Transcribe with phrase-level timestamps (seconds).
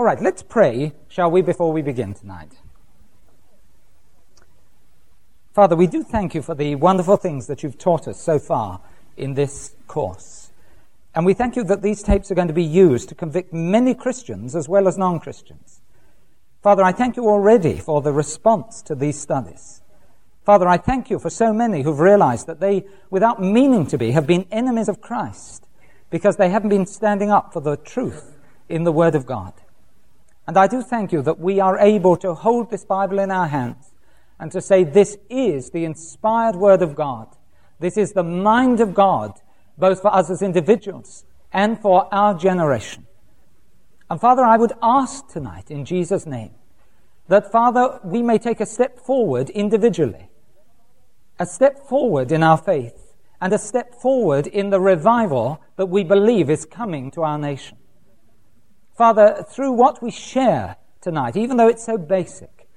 [0.00, 2.52] All right, let's pray, shall we, before we begin tonight.
[5.52, 8.80] Father, we do thank you for the wonderful things that you've taught us so far
[9.18, 10.52] in this course.
[11.14, 13.92] And we thank you that these tapes are going to be used to convict many
[13.92, 15.82] Christians as well as non Christians.
[16.62, 19.82] Father, I thank you already for the response to these studies.
[20.46, 24.12] Father, I thank you for so many who've realized that they, without meaning to be,
[24.12, 25.68] have been enemies of Christ
[26.08, 29.59] because they haven't been standing up for the truth in the Word of God.
[30.50, 33.46] And I do thank you that we are able to hold this Bible in our
[33.46, 33.92] hands
[34.40, 37.28] and to say, This is the inspired Word of God.
[37.78, 39.38] This is the mind of God,
[39.78, 43.06] both for us as individuals and for our generation.
[44.10, 46.50] And Father, I would ask tonight in Jesus' name
[47.28, 50.30] that, Father, we may take a step forward individually,
[51.38, 56.02] a step forward in our faith, and a step forward in the revival that we
[56.02, 57.78] believe is coming to our nation.
[59.00, 62.68] Father, through what we share tonight, even though it's so basic,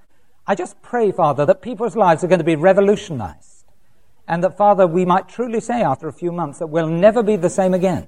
[0.48, 3.66] I just pray, Father, that people's lives are going to be revolutionized.
[4.26, 7.36] And that, Father, we might truly say after a few months that we'll never be
[7.36, 8.08] the same again.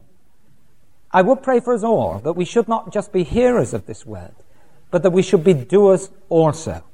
[1.11, 4.05] I would pray for us all that we should not just be hearers of this
[4.05, 4.35] word,
[4.91, 6.85] but that we should be doers also.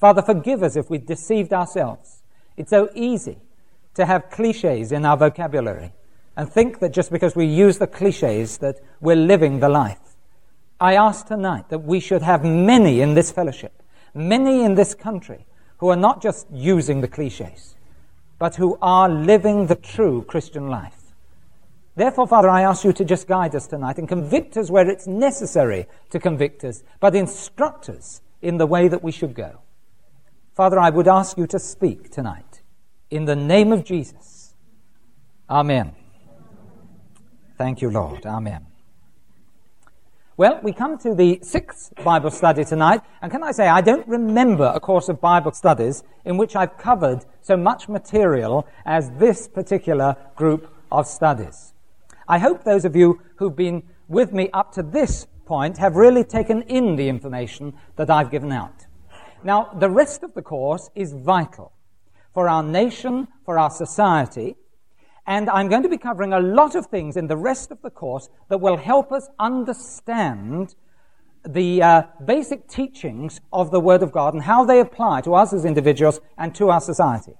[0.00, 2.22] Father, forgive us if we deceived ourselves.
[2.56, 3.36] It's so easy
[3.96, 5.92] to have cliches in our vocabulary
[6.38, 10.07] and think that just because we use the cliches that we're living the life.
[10.80, 13.78] I ask tonight that we should have many in this fellowship
[14.14, 15.46] many in this country
[15.78, 17.76] who are not just using the cliches,
[18.38, 20.94] but who are living the true Christian life.
[21.96, 25.06] Therefore, Father, I ask you to just guide us tonight and convict us where it's
[25.06, 29.60] necessary to convict us, but instruct us in the way that we should go.
[30.54, 32.62] Father, I would ask you to speak tonight.
[33.10, 34.54] In the name of Jesus.
[35.48, 35.94] Amen.
[37.56, 38.26] Thank you, Lord.
[38.26, 38.67] Amen.
[40.38, 44.06] Well, we come to the sixth Bible study tonight, and can I say, I don't
[44.06, 49.48] remember a course of Bible studies in which I've covered so much material as this
[49.48, 51.74] particular group of studies.
[52.28, 56.22] I hope those of you who've been with me up to this point have really
[56.22, 58.86] taken in the information that I've given out.
[59.42, 61.72] Now, the rest of the course is vital
[62.32, 64.54] for our nation, for our society,
[65.28, 67.90] and I'm going to be covering a lot of things in the rest of the
[67.90, 70.74] course that will help us understand
[71.46, 75.52] the uh, basic teachings of the Word of God and how they apply to us
[75.52, 77.34] as individuals and to our society.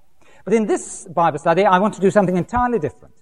[0.44, 3.14] But in this Bible study, I want to do something entirely different.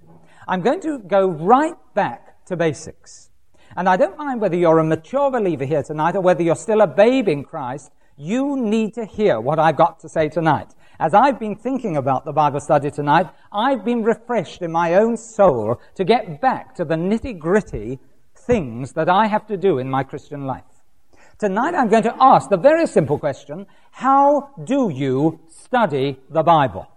[0.49, 3.31] I'm going to go right back to basics.
[3.77, 6.81] And I don't mind whether you're a mature believer here tonight or whether you're still
[6.81, 10.75] a babe in Christ, you need to hear what I've got to say tonight.
[10.99, 15.17] As I've been thinking about the Bible study tonight, I've been refreshed in my own
[15.19, 17.99] soul to get back to the nitty gritty
[18.35, 20.65] things that I have to do in my Christian life.
[21.39, 26.89] Tonight I'm going to ask the very simple question, how do you study the Bible?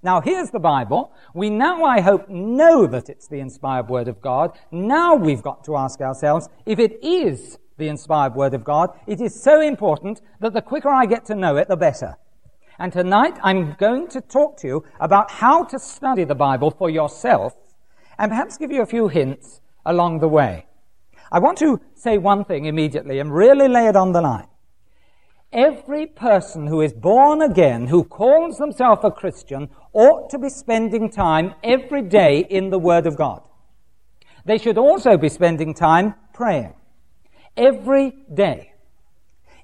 [0.00, 1.12] Now here's the Bible.
[1.34, 4.56] We now, I hope, know that it's the inspired Word of God.
[4.70, 9.20] Now we've got to ask ourselves, if it is the inspired Word of God, it
[9.20, 12.16] is so important that the quicker I get to know it, the better.
[12.78, 16.90] And tonight I'm going to talk to you about how to study the Bible for
[16.90, 17.54] yourself
[18.18, 20.66] and perhaps give you a few hints along the way.
[21.30, 24.48] I want to say one thing immediately and really lay it on the line.
[25.52, 31.10] Every person who is born again, who calls themselves a Christian, ought to be spending
[31.10, 33.42] time every day in the Word of God.
[34.44, 36.74] They should also be spending time praying.
[37.56, 38.73] Every day.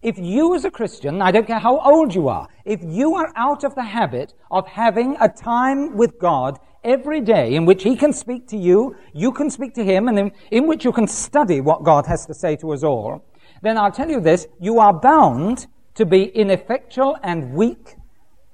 [0.02, 3.30] If you as a Christian, I don't care how old you are, if you are
[3.36, 7.96] out of the habit of having a time with God every day in which He
[7.96, 11.06] can speak to you, you can speak to Him, and in, in which you can
[11.06, 13.22] study what God has to say to us all,
[13.60, 15.66] then I'll tell you this, you are bound
[15.96, 17.96] to be ineffectual and weak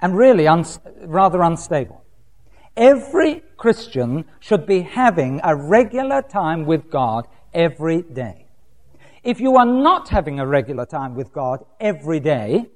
[0.00, 2.02] and really uns- rather unstable.
[2.76, 8.45] Every Christian should be having a regular time with God every day.
[9.26, 12.66] If you are not having a regular time with God every day,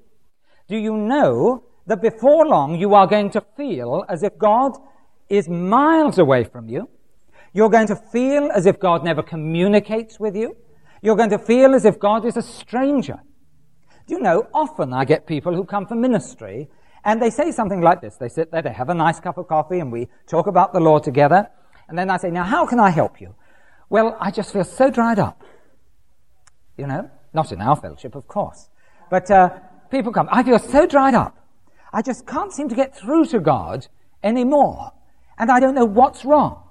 [0.67, 4.73] do you know that before long you are going to feel as if God
[5.29, 6.89] is miles away from you?
[7.53, 10.57] You're going to feel as if God never communicates with you.
[11.03, 13.21] You're going to feel as if God is a stranger.
[14.09, 16.69] Do you know, often I get people who come for ministry
[17.05, 18.17] and they say something like this.
[18.17, 20.81] They sit there, they have a nice cup of coffee and we talk about the
[20.81, 21.49] Lord together.
[21.89, 23.37] And then I say, now how can I help you?
[23.89, 25.45] Well, I just feel so dried up
[26.81, 27.11] you know?
[27.33, 28.69] Not in our fellowship, of course.
[29.11, 29.51] But uh,
[29.91, 31.37] people come, I feel so dried up.
[31.93, 33.87] I just can't seem to get through to God
[34.23, 34.93] anymore.
[35.39, 36.63] And I don't know what's wrong.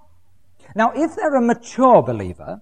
[0.75, 2.61] Now, if they're a mature believer,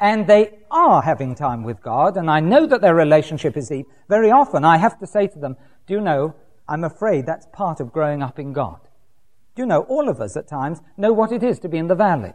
[0.00, 3.86] and they are having time with God, and I know that their relationship is deep,
[4.08, 6.34] very often I have to say to them, Do you know,
[6.68, 8.80] I'm afraid that's part of growing up in God.
[9.54, 11.86] Do you know, all of us at times know what it is to be in
[11.86, 12.32] the valley.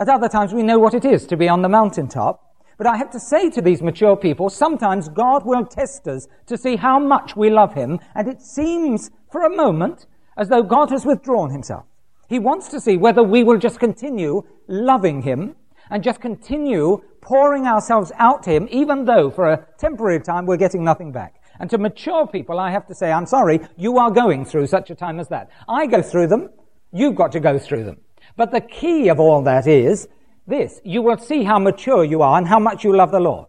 [0.00, 2.51] At other times, we know what it is to be on the mountaintop.
[2.78, 6.56] But I have to say to these mature people, sometimes God will test us to
[6.56, 10.90] see how much we love Him, and it seems for a moment as though God
[10.90, 11.84] has withdrawn Himself.
[12.28, 15.54] He wants to see whether we will just continue loving Him
[15.90, 20.56] and just continue pouring ourselves out to Him, even though for a temporary time we're
[20.56, 21.42] getting nothing back.
[21.60, 24.90] And to mature people, I have to say, I'm sorry, you are going through such
[24.90, 25.50] a time as that.
[25.68, 26.50] I go through them.
[26.92, 27.98] You've got to go through them.
[28.36, 30.08] But the key of all that is
[30.46, 30.80] this.
[30.84, 33.46] You will see how mature you are and how much you love the Lord.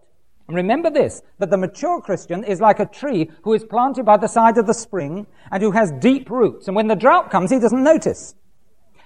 [0.48, 4.18] And remember this, that the mature Christian is like a tree who is planted by
[4.18, 6.68] the side of the spring and who has deep roots.
[6.68, 8.36] And when the drought comes, he doesn't notice.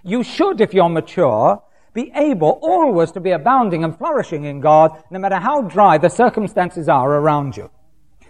[0.03, 1.61] You should, if you're mature,
[1.93, 6.09] be able always to be abounding and flourishing in God, no matter how dry the
[6.09, 7.69] circumstances are around you.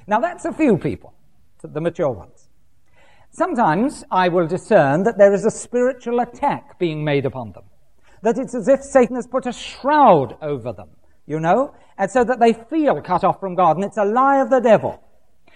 [0.06, 1.13] Now that's a few people,
[1.62, 2.50] the mature ones.
[3.30, 7.65] Sometimes I will discern that there is a spiritual attack being made upon them.
[8.21, 10.89] That it's as if Satan has put a shroud over them,
[11.25, 14.39] you know, and so that they feel cut off from God, and it's a lie
[14.41, 15.03] of the devil.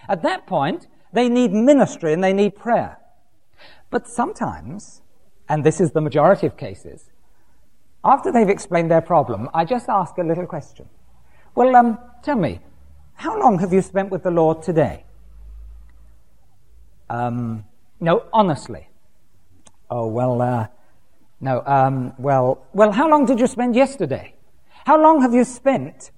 [0.07, 2.97] At that point, they need ministry and they need prayer.
[3.89, 5.01] But sometimes,
[5.49, 7.09] and this is the majority of cases,
[8.03, 10.89] after they've explained their problem, I just ask a little question.
[11.53, 12.59] Well, um, tell me,
[13.13, 15.03] how long have you spent with the Lord today?
[17.09, 17.65] Um,
[17.99, 18.87] no, honestly.
[19.89, 20.67] Oh, well, uh,
[21.41, 24.35] no, um, well, well, how long did you spend yesterday?
[24.85, 26.11] How long have you spent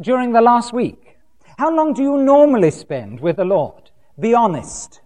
[0.00, 1.18] during the last week?
[1.58, 3.90] How long do you normally spend with the Lord?
[4.18, 5.00] Be honest.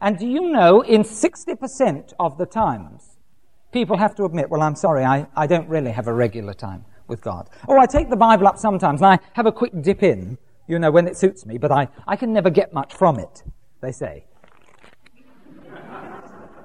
[0.00, 3.18] And do you know, in 60% of the times,
[3.72, 6.84] people have to admit, well, I'm sorry, I, I don't really have a regular time
[7.08, 7.50] with God.
[7.66, 10.78] Or I take the Bible up sometimes and I have a quick dip in, you
[10.78, 13.42] know, when it suits me, but I, I can never get much from it,
[13.80, 14.24] they say.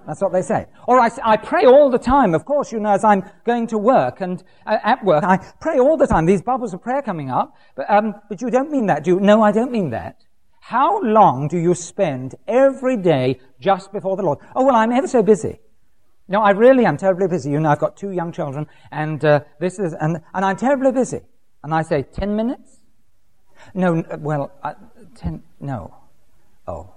[0.05, 0.67] That's what they say.
[0.87, 3.77] Or I, I pray all the time, of course, you know, as I'm going to
[3.77, 6.25] work and uh, at work, I pray all the time.
[6.25, 9.19] These bubbles of prayer coming up, but, um, but you don't mean that, do you?
[9.19, 10.25] No, I don't mean that.
[10.59, 14.39] How long do you spend every day just before the Lord?
[14.55, 15.59] Oh, well, I'm ever so busy.
[16.27, 17.51] No, I really am terribly busy.
[17.51, 20.91] You know, I've got two young children, and uh, this is, and, and I'm terribly
[20.91, 21.19] busy.
[21.63, 22.79] And I say, ten minutes?
[23.73, 24.73] No, well, uh,
[25.15, 25.93] ten, no.
[26.67, 26.93] Oh.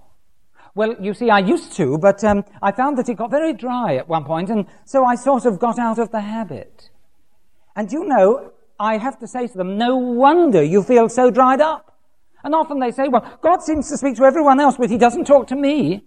[0.77, 3.97] Well, you see, I used to, but um, I found that it got very dry
[3.97, 6.91] at one point, and so I sort of got out of the habit.
[7.75, 11.61] And you know, I have to say to them, no wonder you feel so dried
[11.61, 11.99] up.
[12.45, 15.25] And often they say, well, God seems to speak to everyone else, but he doesn't
[15.25, 16.05] talk to me.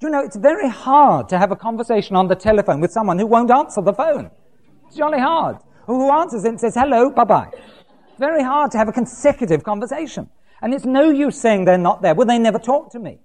[0.00, 3.18] Do you know, it's very hard to have a conversation on the telephone with someone
[3.18, 4.30] who won't answer the phone.
[4.88, 5.58] It's jolly hard.
[5.86, 7.50] Who answers it and says, hello, bye-bye
[8.18, 10.28] very hard to have a consecutive conversation.
[10.60, 12.14] And it's no use saying they're not there.
[12.14, 13.20] Well, they never talk to me.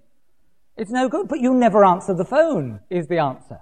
[0.75, 3.59] It's no good, but you never answer the phone, is the answer.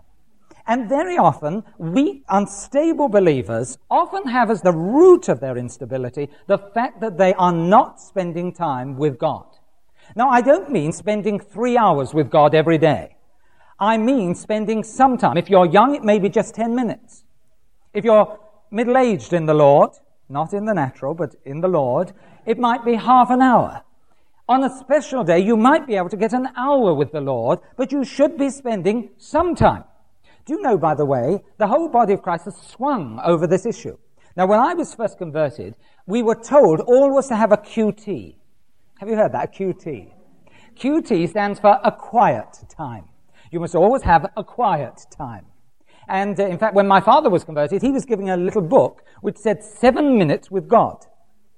[0.67, 6.57] And very often, weak, unstable believers often have as the root of their instability the
[6.57, 9.45] fact that they are not spending time with God.
[10.15, 13.17] Now, I don't mean spending three hours with God every day.
[13.79, 15.37] I mean spending some time.
[15.37, 17.25] If you're young, it may be just 10 minutes.
[17.93, 19.91] If you're middle aged in the Lord,
[20.29, 22.13] not in the natural, but in the Lord,
[22.45, 23.83] it might be half an hour.
[24.51, 27.59] On a special day, you might be able to get an hour with the Lord,
[27.77, 29.85] but you should be spending some time.
[30.45, 33.65] Do you know, by the way, the whole body of Christ has swung over this
[33.65, 33.97] issue.
[34.35, 38.35] Now, when I was first converted, we were told all was to have a QT.
[38.99, 39.55] Have you heard that?
[39.55, 40.11] QT.
[40.75, 43.05] QT stands for a quiet time.
[43.53, 45.45] You must always have a quiet time.
[46.09, 49.05] And uh, in fact, when my father was converted, he was giving a little book
[49.21, 51.05] which said seven minutes with God.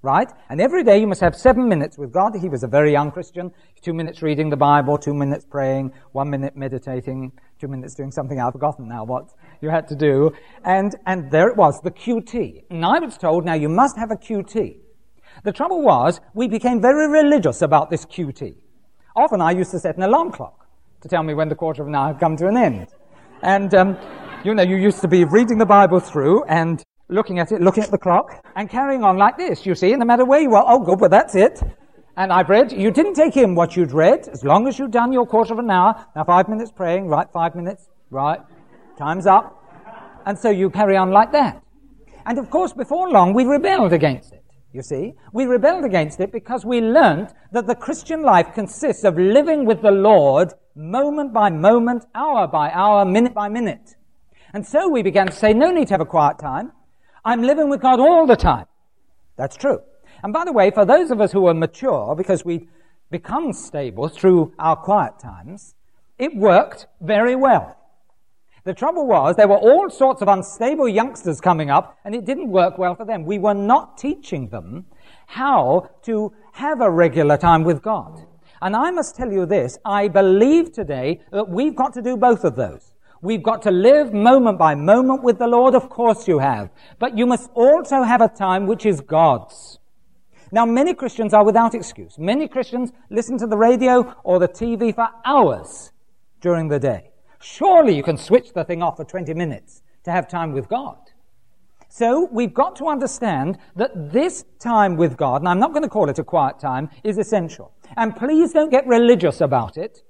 [0.04, 0.30] Right?
[0.50, 2.36] And every day you must have seven minutes with God.
[2.36, 3.54] He was a very young Christian.
[3.82, 8.38] Two minutes reading the Bible, two minutes praying, one minute meditating, two minutes doing something
[8.38, 9.30] I've forgotten now what
[9.62, 10.34] you had to do.
[10.66, 12.66] And, and there it was, the QT.
[12.70, 14.76] And I was told, now you must have a QT.
[15.46, 18.56] The trouble was, we became very religious about this QT.
[19.16, 20.68] Often I used to set an alarm clock
[21.00, 22.88] to tell me when the quarter of an hour had come to an end.
[23.42, 23.98] And, um,
[24.44, 27.84] you know, you used to be reading the Bible through and looking at it, looking
[27.84, 30.64] at the clock, and carrying on like this, you see, no matter where you are.
[30.68, 31.62] Oh, good, well, that's it.
[32.16, 35.12] And I've read, you didn't take in what you'd read, as long as you'd done
[35.12, 36.06] your quarter of an hour.
[36.16, 38.40] Now, five minutes praying, right, five minutes, right,
[38.98, 39.60] time's up.
[40.26, 41.62] And so you carry on like that.
[42.26, 44.44] And of course, before long, we rebelled against it.
[44.72, 49.18] You see, we rebelled against it because we learnt that the Christian life consists of
[49.18, 53.96] living with the Lord moment by moment, hour by hour, minute by minute.
[54.54, 56.72] And so we began to say, no need to have a quiet time.
[57.26, 58.66] I'm living with God all the time.
[59.38, 59.82] That's true.
[60.24, 62.68] And by the way, for those of us who are mature, because we
[63.12, 65.76] become stable through our quiet times,
[66.18, 67.78] it worked very well.
[68.66, 72.50] The trouble was there were all sorts of unstable youngsters coming up and it didn't
[72.50, 73.26] work well for them.
[73.26, 74.86] We were not teaching them
[75.28, 78.26] how to have a regular time with God.
[78.62, 82.46] And I must tell you this, I believe today that we've got to do both
[82.46, 82.93] of those.
[83.24, 86.70] We've got to live moment by moment with the Lord, of course you have.
[87.00, 89.80] But you must also have a time which is God's.
[90.52, 92.20] Now, many Christians are without excuse.
[92.20, 95.94] Many Christians listen to the radio or the TV for hours
[96.42, 97.12] during the day.
[97.40, 100.98] Surely you can switch the thing off for 20 minutes to have time with God.
[101.88, 105.90] So we've got to understand that this time with God, and I'm not going to
[105.90, 107.72] call it a quiet time, is essential.
[107.96, 110.04] And please don't get religious about it.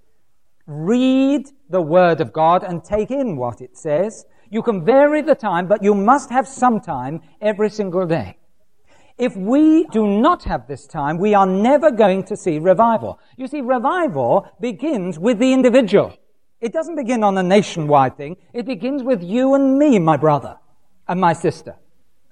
[0.66, 4.26] Read the Word of God and take in what it says.
[4.50, 8.38] You can vary the time, but you must have some time every single day.
[9.18, 13.20] If we do not have this time, we are never going to see revival.
[13.38, 16.18] You see, revival begins with the individual.
[16.62, 18.38] It doesn't begin on a nationwide thing.
[18.54, 20.58] It begins with you and me, my brother
[21.08, 21.76] and my sister.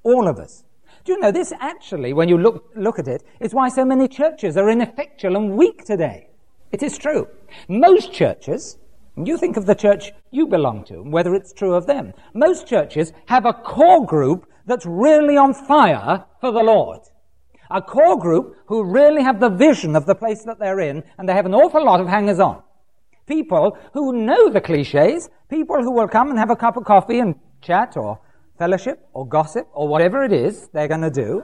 [0.03, 0.63] All of us.
[1.03, 4.07] Do you know this actually, when you look, look at it, is why so many
[4.07, 6.30] churches are ineffectual and weak today.
[6.71, 7.27] It is true.
[7.67, 8.77] Most churches,
[9.17, 12.13] you think of the church you belong to, whether it's true of them.
[12.33, 17.01] Most churches have a core group that's really on fire for the Lord.
[17.69, 21.27] A core group who really have the vision of the place that they're in, and
[21.27, 22.63] they have an awful lot of hangers on.
[23.27, 27.19] People who know the cliches, people who will come and have a cup of coffee
[27.19, 28.19] and chat or
[28.57, 31.43] fellowship or gossip or whatever it is they're going to do.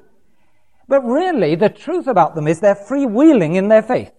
[0.88, 4.12] But really, the truth about them is they're freewheeling in their faith.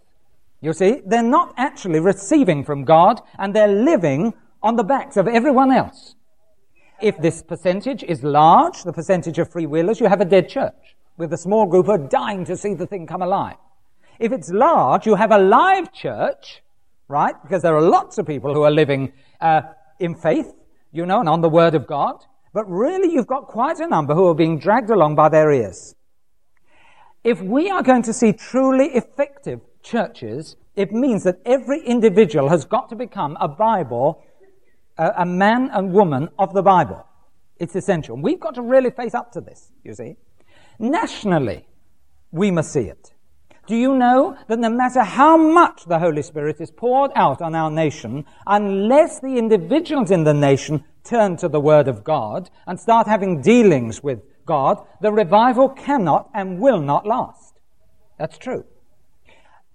[0.61, 5.29] You see, they're not actually receiving from God and they're living on the backs of
[5.29, 6.17] everyone else.
[7.00, 10.97] If this percentage is large, the percentage of free willers, you have a dead church
[11.17, 13.57] with a small group who are dying to see the thing come alive.
[14.19, 16.62] If it's large, you have a live church,
[17.07, 17.35] right?
[17.43, 19.62] Because there are lots of people who are living uh,
[20.00, 20.53] in faith,
[20.91, 22.25] you know, and on the Word of God.
[22.53, 25.95] But really, you've got quite a number who are being dragged along by their ears.
[27.23, 32.64] If we are going to see truly effective churches, it means that every individual has
[32.64, 34.23] got to become a Bible
[34.99, 37.07] a, a man and woman of the Bible.
[37.59, 38.16] It's essential.
[38.16, 40.16] We've got to really face up to this, you see.
[40.78, 41.66] Nationally,
[42.30, 43.12] we must see it.
[43.66, 47.54] Do you know that no matter how much the Holy Spirit is poured out on
[47.54, 52.80] our nation, unless the individuals in the nation turn to the Word of God and
[52.80, 57.61] start having dealings with God, the revival cannot and will not last.
[58.18, 58.64] That's true.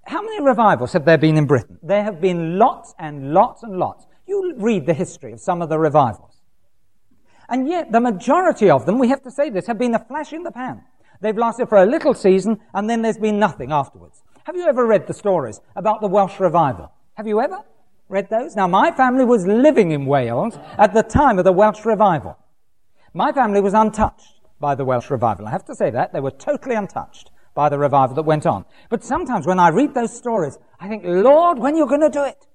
[0.05, 1.79] How many revivals have there been in Britain?
[1.81, 4.05] There have been lots and lots and lots.
[4.27, 6.41] You read the history of some of the revivals.
[7.49, 10.33] And yet, the majority of them, we have to say this, have been a flash
[10.33, 10.83] in the pan.
[11.21, 14.23] They've lasted for a little season, and then there's been nothing afterwards.
[14.43, 16.91] Have you ever read the stories about the Welsh revival?
[17.13, 17.59] Have you ever
[18.09, 18.55] read those?
[18.55, 22.37] Now, my family was living in Wales at the time of the Welsh revival.
[23.13, 25.47] My family was untouched by the Welsh revival.
[25.47, 26.11] I have to say that.
[26.11, 28.65] They were totally untouched by the revival that went on.
[28.89, 32.09] But sometimes when I read those stories, I think, Lord, when are you're going to
[32.09, 32.47] do it?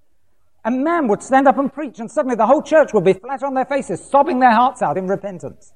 [0.64, 3.42] A man would stand up and preach, and suddenly the whole church would be flat
[3.42, 5.72] on their faces, sobbing their hearts out in repentance.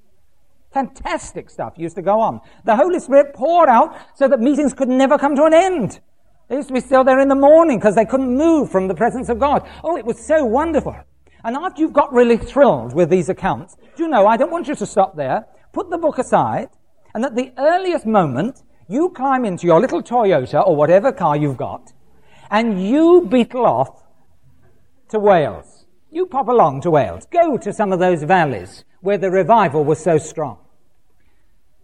[0.73, 2.41] Fantastic stuff used to go on.
[2.65, 6.01] The Holy Spirit poured out so that meetings could never come to an end.
[6.49, 8.95] They used to be still there in the morning because they couldn't move from the
[8.95, 9.67] presence of God.
[9.85, 10.97] Oh, it was so wonderful.
[11.45, 14.69] And after you've got really thrilled with these accounts, do you know, I don't want
[14.69, 15.47] you to stop there.
[15.73, 16.69] Put the book aside,
[17.15, 21.57] and at the earliest moment, you climb into your little Toyota or whatever car you've
[21.57, 21.93] got,
[22.51, 24.03] and you beetle off
[25.09, 25.87] to Wales.
[26.11, 27.27] You pop along to Wales.
[27.31, 30.59] Go to some of those valleys where the revival was so strong.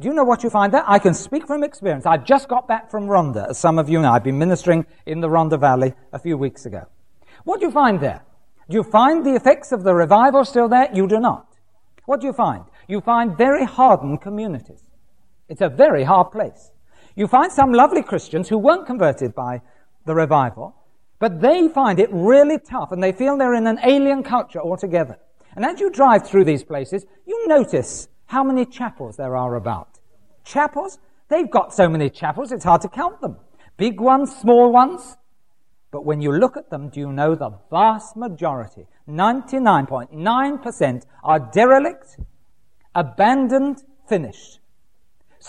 [0.00, 0.84] Do you know what you find there?
[0.86, 2.06] I can speak from experience.
[2.06, 4.12] I just got back from Rhondda, as some of you know.
[4.12, 6.86] I've been ministering in the Rhondda Valley a few weeks ago.
[7.44, 8.22] What do you find there?
[8.70, 10.88] Do you find the effects of the revival still there?
[10.92, 11.56] You do not.
[12.04, 12.64] What do you find?
[12.86, 14.82] You find very hardened communities.
[15.48, 16.70] It's a very hard place.
[17.18, 19.60] You find some lovely Christians who weren't converted by
[20.04, 20.76] the revival,
[21.18, 25.18] but they find it really tough and they feel they're in an alien culture altogether.
[25.56, 29.98] And as you drive through these places, you notice how many chapels there are about.
[30.44, 31.00] Chapels?
[31.28, 33.38] They've got so many chapels, it's hard to count them.
[33.76, 35.16] Big ones, small ones.
[35.90, 42.16] But when you look at them, do you know the vast majority, 99.9%, are derelict,
[42.94, 44.60] abandoned, finished.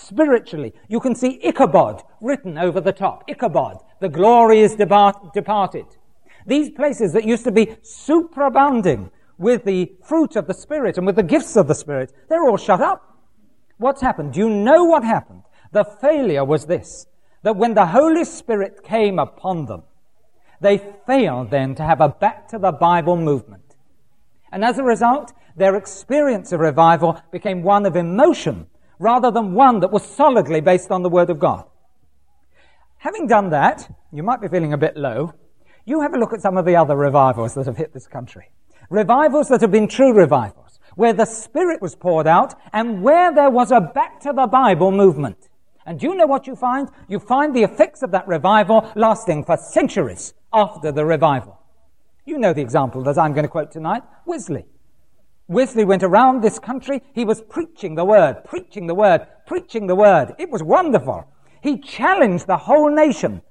[0.00, 3.24] Spiritually, you can see Ichabod written over the top.
[3.28, 5.84] Ichabod, the glory is depart- departed.
[6.46, 11.16] These places that used to be superabounding with the fruit of the Spirit and with
[11.16, 13.18] the gifts of the Spirit, they're all shut up.
[13.76, 14.32] What's happened?
[14.32, 15.42] Do you know what happened?
[15.72, 17.06] The failure was this,
[17.42, 19.82] that when the Holy Spirit came upon them,
[20.60, 23.76] they failed then to have a back to the Bible movement.
[24.52, 28.66] And as a result, their experience of revival became one of emotion
[29.00, 31.64] rather than one that was solidly based on the Word of God.
[32.98, 35.32] Having done that, you might be feeling a bit low.
[35.86, 38.50] You have a look at some of the other revivals that have hit this country.
[38.90, 43.48] Revivals that have been true revivals, where the Spirit was poured out and where there
[43.48, 45.48] was a back to the Bible movement.
[45.86, 46.90] And do you know what you find?
[47.08, 51.58] You find the effects of that revival lasting for centuries after the revival.
[52.26, 54.66] You know the example that I'm going to quote tonight Wesley.
[55.50, 57.02] Wesley went around this country.
[57.12, 60.36] He was preaching the word, preaching the word, preaching the word.
[60.38, 61.26] It was wonderful.
[61.60, 63.42] He challenged the whole nation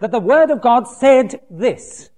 [0.00, 2.10] that the word of God said this,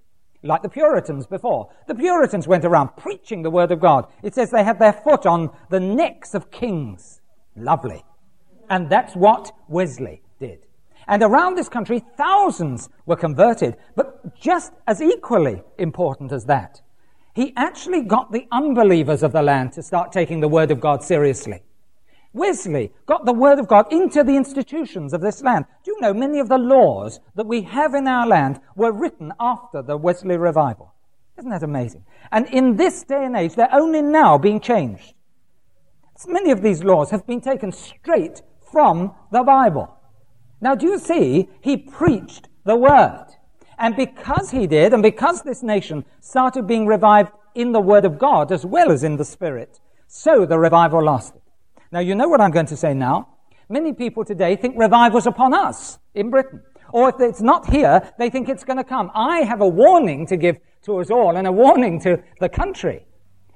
[0.43, 1.69] like the Puritans before.
[1.87, 4.07] The Puritans went around preaching the word of God.
[4.23, 7.21] It says they had their foot on the necks of kings.
[7.55, 8.03] Lovely.
[8.69, 10.65] And that's what Wesley did.
[11.07, 13.77] And around this country, thousands were converted.
[13.95, 16.81] But just as equally important as that,
[17.33, 21.03] he actually got the unbelievers of the land to start taking the Word of God
[21.03, 21.61] seriously.
[22.33, 25.65] Wesley got the Word of God into the institutions of this land.
[25.83, 29.33] Do you know many of the laws that we have in our land were written
[29.39, 30.93] after the Wesley revival?
[31.37, 32.05] Isn't that amazing?
[32.31, 35.13] And in this day and age, they're only now being changed.
[36.27, 39.95] Many of these laws have been taken straight from the Bible.
[40.61, 41.49] Now, do you see?
[41.61, 43.25] He preached the Word.
[43.77, 48.17] And because he did, and because this nation started being revived in the Word of
[48.17, 51.41] God as well as in the Spirit, so the revival lasted.
[51.91, 53.29] Now, you know what I'm going to say now.
[53.69, 56.61] Many people today think revival's upon us in Britain.
[56.91, 59.11] Or if it's not here, they think it's going to come.
[59.15, 63.05] I have a warning to give to us all and a warning to the country.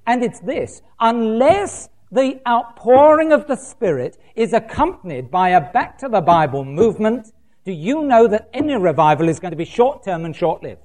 [0.07, 0.81] And it's this.
[1.00, 7.33] Unless the outpouring of the Spirit is accompanied by a back to the Bible movement,
[7.67, 10.82] do you know that any revival is going to be short term and short lived?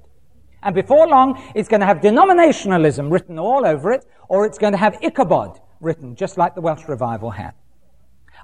[0.64, 4.73] And before long, it's going to have denominationalism written all over it, or it's going
[4.73, 7.55] to have Ichabod written, just like the Welsh revival had.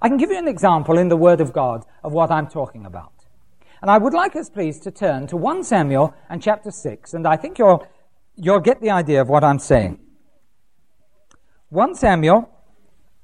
[0.00, 2.86] I can give you an example in the Word of God of what I'm talking
[2.86, 3.12] about.
[3.82, 7.26] And I would like us, please, to turn to 1 Samuel and chapter 6, and
[7.26, 7.84] I think you'll,
[8.36, 9.98] you'll get the idea of what I'm saying.
[11.70, 12.48] 1 Samuel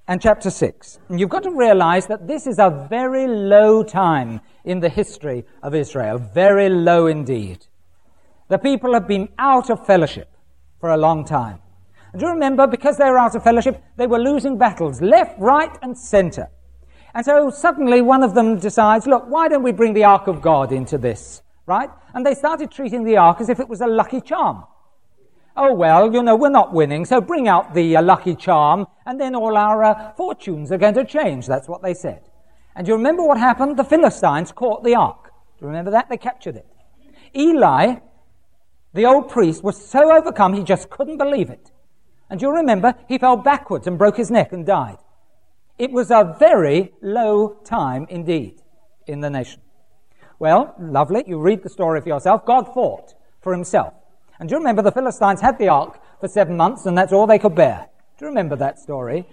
[0.07, 0.99] and chapter 6.
[1.09, 5.45] And you've got to realize that this is a very low time in the history
[5.63, 6.19] of Israel.
[6.19, 7.67] Very low indeed.
[8.49, 10.29] The people have been out of fellowship
[10.79, 11.61] for a long time.
[12.13, 15.39] And do you remember, because they were out of fellowship, they were losing battles left,
[15.41, 16.49] right, and center.
[17.15, 20.43] And so suddenly one of them decides, look, why don't we bring the Ark of
[20.43, 21.43] God into this?
[21.67, 21.89] Right?
[22.13, 24.65] And they started treating the Ark as if it was a lucky charm.
[25.57, 29.21] Oh, well, you know, we're not winning, so bring out the uh, lucky charm, and
[29.21, 31.47] then all our uh, fortunes are going to change.
[31.47, 32.29] That's what they said.
[32.75, 33.77] And you remember what happened?
[33.77, 35.31] The Philistines caught the ark.
[35.59, 36.09] Do you remember that?
[36.09, 36.67] They captured it.
[37.37, 37.97] Eli,
[38.95, 41.71] the old priest, was so overcome he just couldn't believe it.
[42.29, 44.99] And you'll remember, he fell backwards and broke his neck and died.
[45.79, 48.61] It was a very low time indeed
[49.07, 49.61] in the nation.
[50.41, 51.23] Well, lovely.
[51.27, 52.45] You read the story for yourself.
[52.45, 53.95] God fought for himself.
[54.45, 57.27] And do you remember the Philistines had the ark for seven months and that's all
[57.27, 57.89] they could bear?
[58.19, 59.27] Do you remember that story?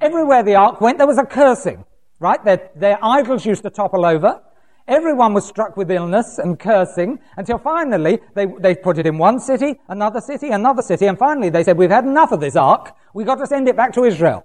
[0.00, 1.84] Everywhere the ark went, there was a cursing,
[2.18, 2.44] right?
[2.44, 4.42] Their, their idols used to topple over.
[4.88, 9.38] Everyone was struck with illness and cursing until finally they, they put it in one
[9.38, 12.92] city, another city, another city, and finally they said, we've had enough of this ark.
[13.14, 14.44] We've got to send it back to Israel.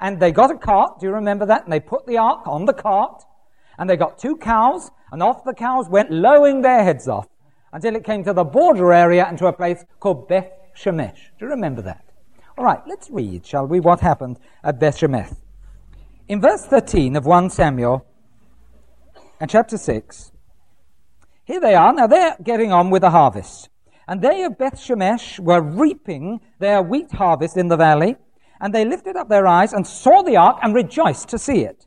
[0.00, 1.62] And they got a cart, do you remember that?
[1.62, 3.22] And they put the ark on the cart,
[3.78, 7.28] and they got two cows, and off the cows went lowing their heads off
[7.72, 11.30] until it came to the border area and to a place called Beth Shemesh.
[11.38, 12.04] Do you remember that?
[12.58, 15.34] All right, let's read, shall we, what happened at Beth Shemesh.
[16.28, 18.06] In verse 13 of 1 Samuel
[19.40, 20.32] and chapter 6,
[21.44, 21.92] here they are.
[21.92, 23.68] Now they're getting on with the harvest.
[24.06, 28.16] And they of Beth Shemesh were reaping their wheat harvest in the valley.
[28.60, 31.84] And they lifted up their eyes and saw the ark and rejoiced to see it.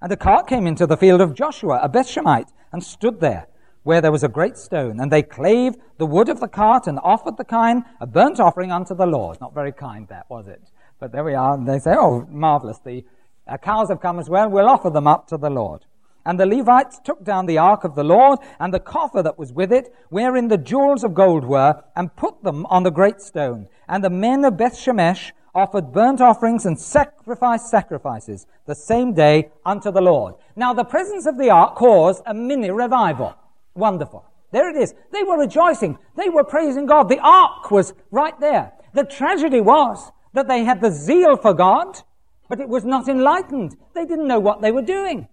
[0.00, 3.46] And the cart came into the field of Joshua, a Bethshemite, and stood there
[3.82, 6.98] where there was a great stone, and they clave the wood of the cart and
[7.02, 9.40] offered the kine a burnt offering unto the Lord.
[9.40, 10.62] Not very kind, that was it.
[11.00, 13.04] But there we are, and they say, Oh, marvelous, the
[13.48, 15.84] uh, cows have come as well, we'll offer them up to the Lord.
[16.24, 19.52] And the Levites took down the ark of the Lord and the coffer that was
[19.52, 23.66] with it, wherein the jewels of gold were, and put them on the great stone.
[23.88, 29.50] And the men of Beth Shemesh offered burnt offerings and sacrificed sacrifices the same day
[29.66, 30.34] unto the Lord.
[30.56, 33.34] Now the presence of the ark caused a mini revival.
[33.74, 34.24] Wonderful.
[34.50, 34.94] There it is.
[35.12, 35.98] They were rejoicing.
[36.16, 37.08] They were praising God.
[37.08, 38.72] The ark was right there.
[38.92, 42.00] The tragedy was that they had the zeal for God,
[42.48, 43.76] but it was not enlightened.
[43.94, 45.28] They didn't know what they were doing.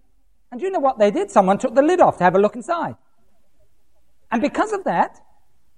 [0.51, 1.29] And do you know what they did?
[1.29, 2.95] Someone took the lid off to have a look inside.
[4.31, 5.19] And because of that,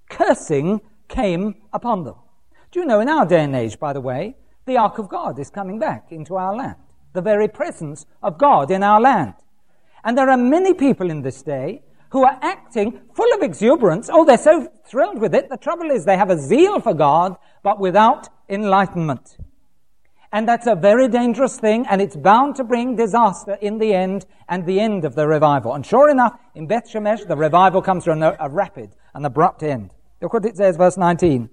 [0.10, 2.15] cursing came upon them.
[2.71, 5.39] Do you know, in our day and age, by the way, the Ark of God
[5.39, 6.76] is coming back into our land.
[7.13, 9.34] The very presence of God in our land.
[10.04, 14.10] And there are many people in this day who are acting full of exuberance.
[14.12, 15.50] Oh, they're so thrilled with it.
[15.50, 19.38] The trouble is they have a zeal for God, but without enlightenment.
[20.34, 24.26] And that's a very dangerous thing, and it's bound to bring disaster in the end
[24.47, 25.74] and the end of the revival.
[25.74, 29.62] And sure enough, in Beth Shemesh, the revival comes to a, a rapid and abrupt
[29.62, 29.93] end.
[30.21, 31.50] Look what it says, verse 19.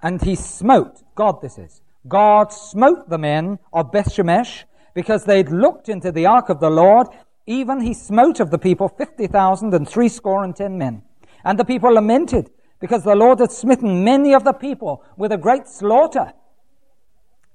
[0.00, 5.48] And he smote, God this is, God smote the men of Beth Shemesh because they'd
[5.48, 7.08] looked into the ark of the Lord.
[7.46, 11.02] Even he smote of the people fifty thousand and threescore and ten men.
[11.44, 12.50] And the people lamented
[12.80, 16.32] because the Lord had smitten many of the people with a great slaughter.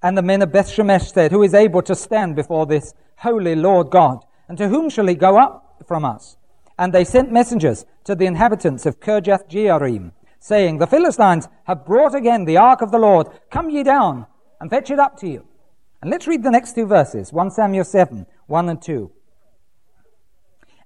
[0.01, 3.55] And the men of Beth Shemesh said, Who is able to stand before this holy
[3.55, 4.23] Lord God?
[4.47, 6.37] And to whom shall he go up from us?
[6.77, 12.13] And they sent messengers to the inhabitants of Kirjath Jearim, saying, The Philistines have brought
[12.13, 13.27] again the ark of the Lord.
[13.49, 14.27] Come ye down
[14.61, 15.45] and fetch it up to you.
[16.01, 19.11] And let's read the next two verses 1 Samuel 7, 1 and 2.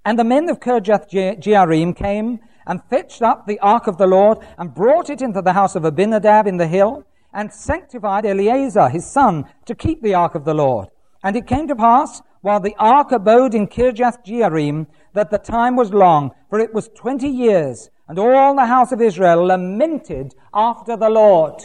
[0.04, 4.38] And the men of Kirjath Jearim came and fetched up the ark of the Lord
[4.58, 9.06] and brought it into the house of Abinadab in the hill and sanctified Eleazar his
[9.06, 10.88] son to keep the ark of the Lord.
[11.22, 15.76] And it came to pass, while the ark abode in Kirjath Jearim, that the time
[15.76, 20.96] was long, for it was twenty years, and all the house of Israel lamented after
[20.96, 21.62] the Lord.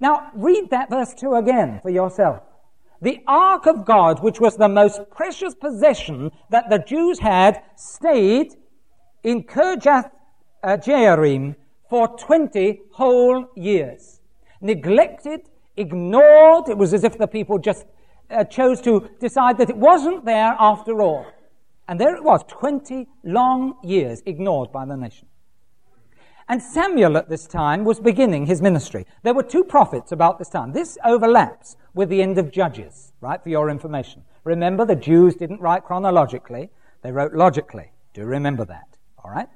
[0.00, 2.42] Now, read that verse 2 again for yourself.
[3.02, 8.54] The ark of God, which was the most precious possession that the Jews had, stayed
[9.22, 10.10] in Kirjath
[10.62, 11.56] uh, Jearim
[11.90, 14.20] for 20 whole years
[14.62, 15.42] neglected,
[15.76, 16.68] ignored.
[16.68, 17.84] It was as if the people just
[18.30, 21.26] uh, chose to decide that it wasn't there after all.
[21.88, 25.26] And there it was, 20 long years ignored by the nation.
[26.48, 29.06] And Samuel at this time was beginning his ministry.
[29.22, 30.72] There were two prophets about this time.
[30.72, 34.22] This overlaps with the end of Judges, right, for your information.
[34.44, 36.70] Remember, the Jews didn't write chronologically,
[37.02, 37.92] they wrote logically.
[38.14, 39.48] Do remember that, all right?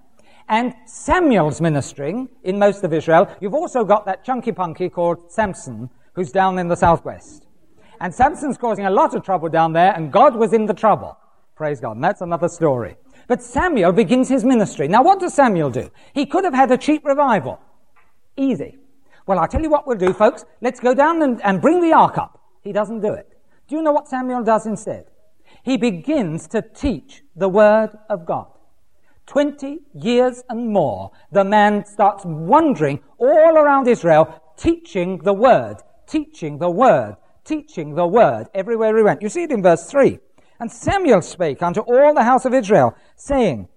[0.49, 3.29] and Samuel's ministering in most of Israel.
[3.41, 7.47] You've also got that chunky punky called Samson, who's down in the southwest.
[8.01, 11.19] And Samson's causing a lot of trouble down there, and God was in the trouble.
[11.57, 11.93] Praise God.
[11.93, 12.97] And that's another story.
[13.27, 14.89] But Samuel begins his ministry.
[14.89, 15.91] Now, what does Samuel do?
[16.15, 17.61] He could have had a cheap revival.
[18.37, 18.79] Easy.
[19.27, 20.45] Well, I'll tell you what we'll do, folks.
[20.61, 22.41] Let's go down and, and bring the ark up.
[22.63, 23.29] He doesn't do it.
[23.69, 25.07] Do you know what Samuel does instead?
[25.65, 28.47] He begins to teach the word of God.
[29.27, 36.59] 20 years and more, the man starts wandering all around Israel, teaching the word, teaching
[36.59, 39.23] the word, teaching the word everywhere he went.
[39.23, 40.21] You see it in verse 3.
[40.59, 43.69] And Samuel spake unto all the house of Israel, saying,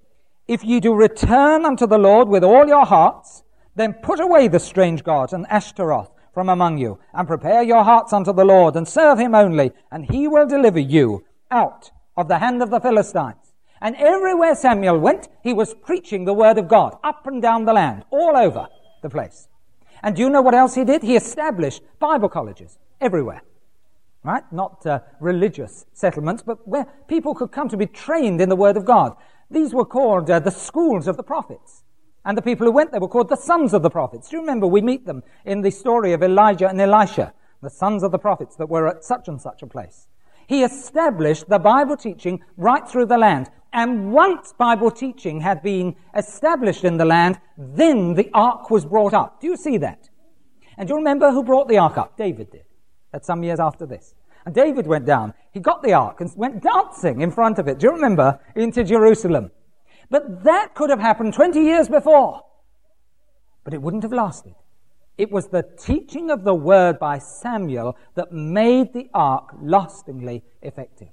[0.48, 3.44] If ye do return unto the Lord with all your hearts,
[3.76, 8.14] then put away the strange gods and Ashtaroth from among you, and prepare your hearts
[8.14, 12.40] unto the Lord, and serve him only, and he will deliver you out of the
[12.40, 13.54] hand of the Philistines.
[13.82, 17.74] And everywhere Samuel went, he was preaching the word of God up and down the
[17.74, 18.68] land, all over
[19.02, 19.48] the place.
[20.04, 21.02] And do you know what else he did?
[21.02, 23.42] He established Bible colleges everywhere.
[24.24, 24.44] Right?
[24.52, 28.76] Not uh, religious settlements, but where people could come to be trained in the word
[28.76, 29.16] of God.
[29.50, 31.84] These were called uh, the schools of the prophets.
[32.26, 34.30] And the people who went there were called the sons of the prophets.
[34.30, 38.04] Do you remember we meet them in the story of Elijah and Elisha, the sons
[38.04, 40.08] of the prophets that were at such and such a place?
[40.48, 43.50] He established the Bible teaching right through the land.
[43.72, 49.14] And once Bible teaching had been established in the land, then the ark was brought
[49.14, 49.40] up.
[49.40, 50.10] Do you see that?
[50.78, 52.18] And do you remember who brought the ark up?
[52.18, 52.66] David did.
[53.12, 54.14] That's some years after this.
[54.46, 55.34] And David went down.
[55.52, 57.80] He got the ark and went dancing in front of it.
[57.80, 58.40] Do you remember?
[58.56, 59.52] Into Jerusalem.
[60.10, 62.42] But that could have happened 20 years before.
[63.64, 64.56] But it wouldn't have lasted.
[65.18, 71.10] It was the teaching of the word by Samuel that made the ark lastingly effective.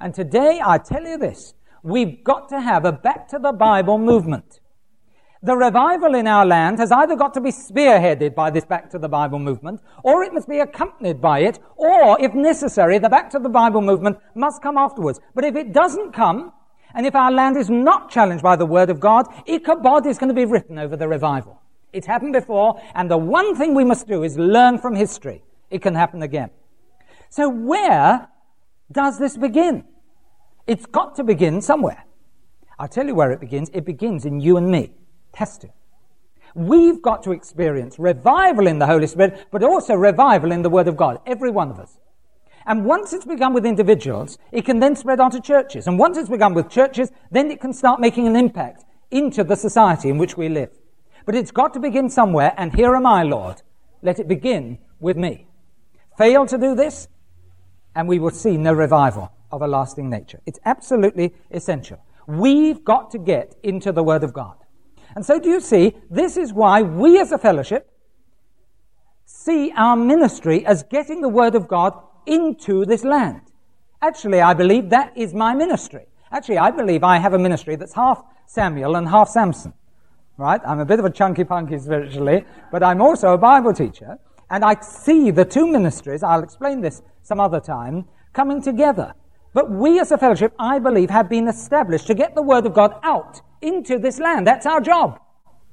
[0.00, 3.98] And today I tell you this, we've got to have a back to the Bible
[3.98, 4.60] movement.
[5.42, 8.98] The revival in our land has either got to be spearheaded by this back to
[8.98, 13.28] the Bible movement, or it must be accompanied by it, or if necessary, the back
[13.30, 15.20] to the Bible movement must come afterwards.
[15.34, 16.52] But if it doesn't come,
[16.94, 20.28] and if our land is not challenged by the Word of God, Ichabod is going
[20.28, 21.60] to be written over the revival.
[21.92, 25.44] It's happened before, and the one thing we must do is learn from history.
[25.70, 26.50] It can happen again.
[27.28, 28.28] So where
[28.90, 29.84] does this begin?
[30.66, 32.04] It's got to begin somewhere.
[32.78, 33.70] I'll tell you where it begins.
[33.74, 34.94] It begins in you and me.
[35.36, 35.72] Testing.
[36.54, 40.88] We've got to experience revival in the Holy Spirit, but also revival in the Word
[40.88, 41.20] of God.
[41.26, 41.98] Every one of us.
[42.64, 45.86] And once it's begun with individuals, it can then spread onto churches.
[45.86, 49.56] And once it's begun with churches, then it can start making an impact into the
[49.56, 50.70] society in which we live.
[51.26, 53.60] But it's got to begin somewhere, and here am I, Lord.
[54.00, 55.46] Let it begin with me.
[56.16, 57.08] Fail to do this,
[57.94, 60.40] and we will see no revival of a lasting nature.
[60.46, 61.98] It's absolutely essential.
[62.26, 64.56] We've got to get into the Word of God.
[65.16, 67.90] And so, do you see, this is why we as a fellowship
[69.24, 73.40] see our ministry as getting the Word of God into this land.
[74.02, 76.06] Actually, I believe that is my ministry.
[76.30, 79.72] Actually, I believe I have a ministry that's half Samuel and half Samson.
[80.36, 80.60] Right?
[80.66, 84.18] I'm a bit of a chunky punky spiritually, but I'm also a Bible teacher.
[84.50, 89.14] And I see the two ministries, I'll explain this some other time, coming together.
[89.54, 92.74] But we as a fellowship, I believe, have been established to get the Word of
[92.74, 94.46] God out into this land.
[94.46, 95.20] That's our job.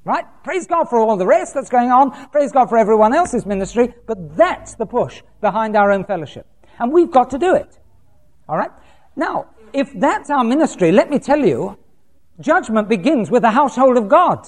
[0.04, 0.24] Right?
[0.42, 2.28] Praise God for all the rest that's going on.
[2.28, 3.94] Praise God for everyone else's ministry.
[4.06, 6.46] But that's the push behind our own fellowship.
[6.78, 7.78] And we've got to do it.
[8.48, 8.70] All right?
[9.16, 11.78] Now, if that's our ministry, let me tell you,
[12.38, 14.46] judgment begins with the household of God.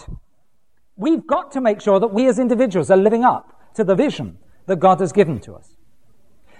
[0.96, 4.38] We've got to make sure that we as individuals are living up to the vision
[4.66, 5.77] that God has given to us.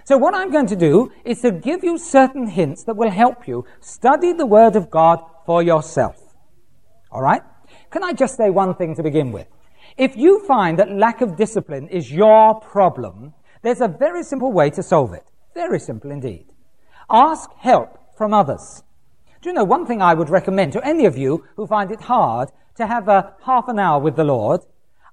[0.05, 3.47] So what I'm going to do is to give you certain hints that will help
[3.47, 6.26] you study the Word of God for yourself.
[7.11, 7.41] All right?
[7.91, 9.47] Can I just say one thing to begin with?
[9.97, 14.69] If you find that lack of discipline is your problem, there's a very simple way
[14.71, 15.25] to solve it.
[15.53, 16.45] Very simple indeed.
[17.09, 18.83] Ask help from others.
[19.41, 22.01] Do you know one thing I would recommend to any of you who find it
[22.01, 24.61] hard to have a half an hour with the Lord?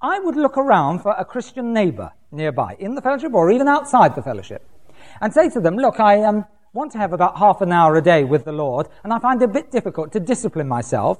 [0.01, 4.13] I would look around for a Christian neighbor nearby, in the fellowship or even outside
[4.13, 4.67] the fellowship,
[5.21, 8.01] and say to them, look, I um, want to have about half an hour a
[8.01, 11.19] day with the Lord, and I find it a bit difficult to discipline myself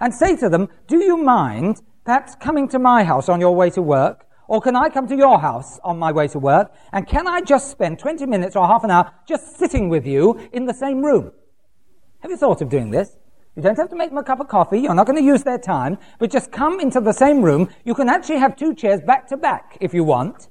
[0.00, 3.70] and say to them, Do you mind perhaps coming to my house on your way
[3.70, 4.26] to work?
[4.46, 6.72] Or can I come to your house on my way to work?
[6.92, 10.38] And can I just spend 20 minutes or half an hour just sitting with you
[10.52, 11.32] in the same room?
[12.20, 13.16] Have you thought of doing this?
[13.56, 14.80] You don't have to make them a cup of coffee.
[14.80, 17.68] You're not going to use their time, but just come into the same room.
[17.84, 20.48] You can actually have two chairs back to back if you want.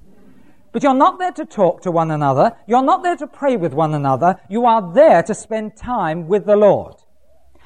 [0.71, 2.55] But you're not there to talk to one another.
[2.65, 4.39] You're not there to pray with one another.
[4.49, 6.95] You are there to spend time with the Lord.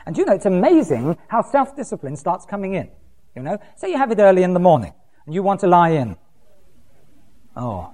[0.08, 2.90] And you know, it's amazing how self-discipline starts coming in.
[3.36, 4.94] You know, say you have it early in the morning
[5.26, 6.16] and you want to lie in.
[7.58, 7.94] Oh,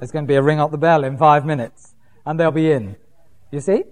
[0.00, 1.94] there's going to be a ring up the bell in five minutes
[2.26, 2.96] and they'll be in.
[3.52, 3.84] You see?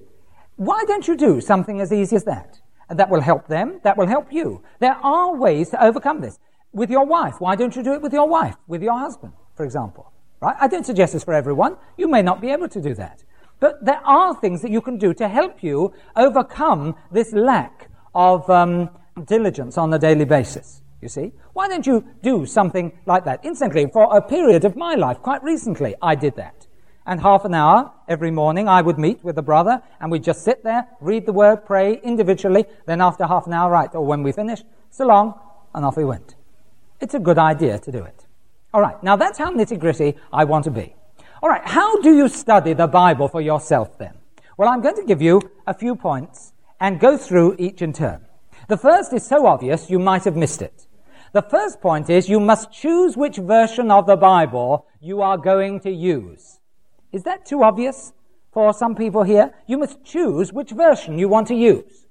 [0.56, 2.60] Why don't you do something as easy as that?
[2.90, 4.64] And that will help them, that will help you.
[4.80, 6.40] There are ways to overcome this.
[6.72, 9.64] With your wife, why don't you do it with your wife, with your husband, for
[9.64, 10.12] example?
[10.40, 10.56] Right?
[10.58, 11.76] I don't suggest this for everyone.
[11.96, 13.22] You may not be able to do that.
[13.62, 18.50] But there are things that you can do to help you overcome this lack of
[18.50, 18.90] um,
[19.24, 20.82] diligence on a daily basis.
[21.00, 21.30] You see?
[21.52, 23.44] Why don't you do something like that?
[23.44, 26.66] Incidentally, for a period of my life, quite recently, I did that.
[27.06, 30.42] And half an hour every morning, I would meet with a brother, and we'd just
[30.42, 32.64] sit there, read the word, pray individually.
[32.86, 35.38] Then after half an hour, right, or when we finish, so long,
[35.72, 36.34] and off we went.
[37.00, 38.26] It's a good idea to do it.
[38.74, 40.96] All right, now that's how nitty gritty I want to be.
[41.42, 44.14] All right, how do you study the Bible for yourself then?
[44.56, 48.24] Well, I'm going to give you a few points and go through each in turn.
[48.68, 50.86] The first is so obvious you might have missed it.
[51.32, 55.80] The first point is you must choose which version of the Bible you are going
[55.80, 56.60] to use.
[57.10, 58.12] Is that too obvious
[58.52, 59.52] for some people here?
[59.66, 62.06] You must choose which version you want to use.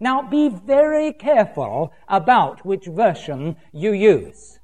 [0.00, 4.55] Now be very careful about which version you use.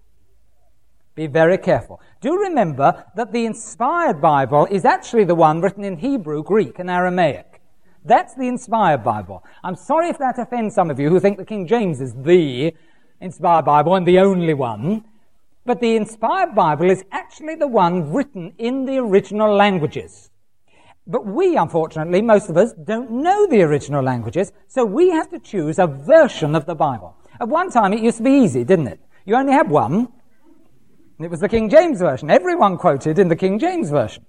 [1.14, 2.00] Be very careful.
[2.20, 6.88] Do remember that the inspired Bible is actually the one written in Hebrew, Greek, and
[6.88, 7.60] Aramaic.
[8.04, 9.44] That's the inspired Bible.
[9.62, 12.74] I'm sorry if that offends some of you who think the King James is the
[13.20, 15.04] inspired Bible and the only one.
[15.64, 20.30] But the inspired Bible is actually the one written in the original languages.
[21.06, 25.38] But we, unfortunately, most of us don't know the original languages, so we have to
[25.38, 27.16] choose a version of the Bible.
[27.40, 29.00] At one time, it used to be easy, didn't it?
[29.24, 30.08] You only had one,
[31.24, 32.30] it was the King James Version.
[32.30, 34.24] Everyone quoted in the King James Version.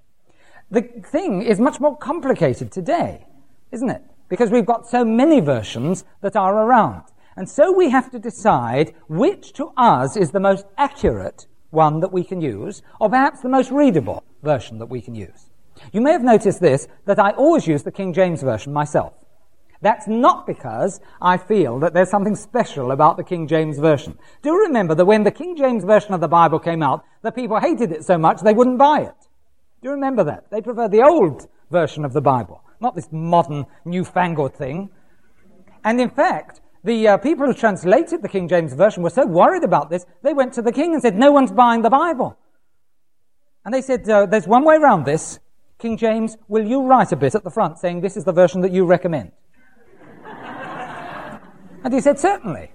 [0.72, 3.26] The thing is much more complicated today,
[3.72, 4.02] isn't it?
[4.30, 7.04] Because we've got so many versions that are around.
[7.36, 12.12] And so we have to decide which to us is the most accurate one that
[12.12, 15.50] we can use, or perhaps the most readable version that we can use.
[15.92, 19.14] You may have noticed this, that I always use the King James Version myself.
[19.84, 24.18] That's not because I feel that there's something special about the King James Version.
[24.42, 27.34] Do you remember that when the King James Version of the Bible came out, the
[27.34, 29.28] people hated it so much they wouldn't buy it.
[29.82, 30.50] Do you remember that?
[30.50, 34.90] They preferred the old version of the Bible, not this modern, newfangled thing.
[35.84, 39.66] And in fact, the uh, people who translated the King James Version were so worried
[39.66, 42.38] about this, they went to the king and said, no one's buying the Bible.
[43.66, 45.40] And they said, uh, there's one way around this.
[45.78, 48.62] King James, will you write a bit at the front saying this is the version
[48.62, 49.34] that you recommend?
[51.84, 52.72] And he said, Certainly.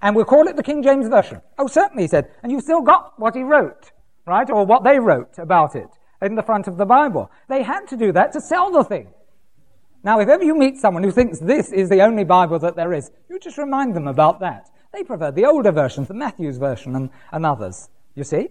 [0.00, 1.40] And we'll call it the King James Version.
[1.58, 2.30] Oh, certainly, he said.
[2.42, 3.90] And you've still got what he wrote,
[4.26, 4.48] right?
[4.48, 5.88] Or what they wrote about it
[6.22, 7.30] in the front of the Bible.
[7.48, 9.08] They had to do that to sell the thing.
[10.04, 12.92] Now, if ever you meet someone who thinks this is the only Bible that there
[12.92, 14.70] is, you just remind them about that.
[14.92, 17.88] They prefer the older versions, the Matthew's version and, and others.
[18.14, 18.48] You see?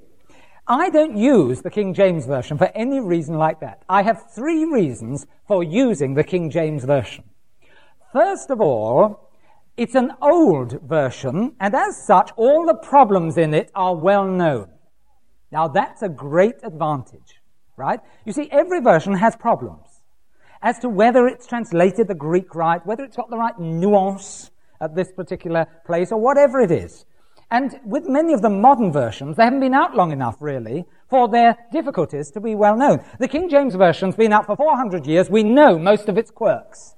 [0.68, 3.84] I don't use the King James Version for any reason like that.
[3.88, 7.24] I have three reasons for using the King James Version.
[8.12, 9.27] First of all,
[9.78, 14.70] it's an old version, and as such, all the problems in it are well known.
[15.52, 17.42] Now, that's a great advantage,
[17.78, 18.00] right?
[18.26, 20.02] You see, every version has problems
[20.64, 24.50] as to whether it's translated the Greek right, whether it's got the right nuance
[24.82, 27.06] at this particular place, or whatever it is.
[27.50, 31.30] And with many of the modern versions, they haven't been out long enough, really, for
[31.30, 33.06] their difficulties to be well known.
[33.20, 35.30] The King James Version's been out for 400 years.
[35.30, 36.97] We know most of its quirks.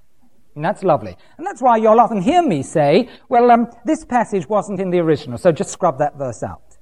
[0.59, 1.15] And that's lovely.
[1.37, 4.99] And that's why you'll often hear me say, well, um, this passage wasn't in the
[4.99, 6.77] original, so just scrub that verse out.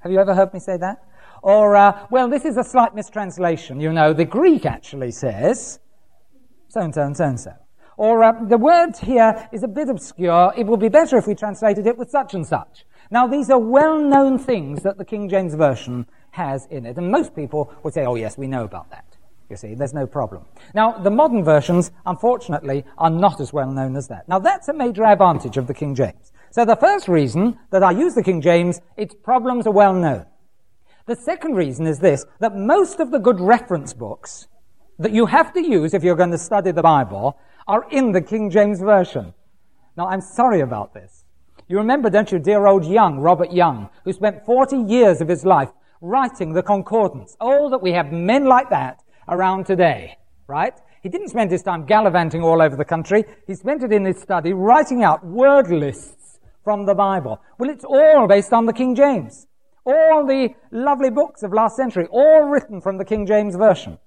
[0.00, 1.04] Have you ever heard me say that?
[1.40, 3.78] Or, uh, well, this is a slight mistranslation.
[3.78, 5.78] You know, the Greek actually says
[6.66, 7.52] so and so and so and so.
[7.96, 10.52] Or uh, the word here is a bit obscure.
[10.56, 12.84] It would be better if we translated it with such and such.
[13.12, 17.36] Now, these are well-known things that the King James Version has in it, and most
[17.36, 19.04] people would say, oh yes, we know about that.
[19.50, 20.44] You see, there's no problem.
[20.74, 24.28] Now, the modern versions, unfortunately, are not as well known as that.
[24.28, 26.32] Now, that's a major advantage of the King James.
[26.52, 30.26] So the first reason that I use the King James, its problems are well known.
[31.06, 34.46] The second reason is this, that most of the good reference books
[35.00, 37.36] that you have to use if you're going to study the Bible
[37.66, 39.34] are in the King James Version.
[39.96, 41.24] Now, I'm sorry about this.
[41.66, 45.44] You remember, don't you, dear old Young, Robert Young, who spent 40 years of his
[45.44, 47.36] life writing the concordance.
[47.40, 50.74] Oh, that we have men like that around today, right?
[51.02, 53.24] He didn't spend his time gallivanting all over the country.
[53.46, 57.40] He spent it in his study writing out word lists from the Bible.
[57.58, 59.46] Well, it's all based on the King James.
[59.86, 63.98] All the lovely books of last century, all written from the King James Version.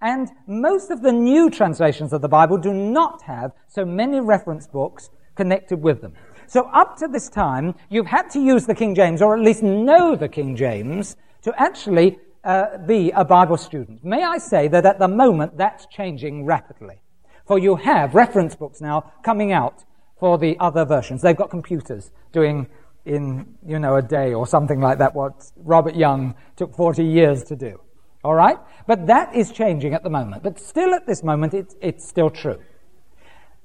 [0.00, 4.66] And most of the new translations of the Bible do not have so many reference
[4.66, 6.14] books connected with them.
[6.48, 9.62] So up to this time, you've had to use the King James, or at least
[9.62, 14.04] know the King James, to actually uh, be a Bible student.
[14.04, 17.02] May I say that at the moment that's changing rapidly.
[17.46, 19.84] For you have reference books now coming out
[20.18, 21.22] for the other versions.
[21.22, 22.68] They've got computers doing
[23.04, 27.42] in, you know, a day or something like that what Robert Young took 40 years
[27.44, 27.80] to do.
[28.22, 28.58] All right?
[28.86, 30.44] But that is changing at the moment.
[30.44, 32.60] But still at this moment, it's, it's still true.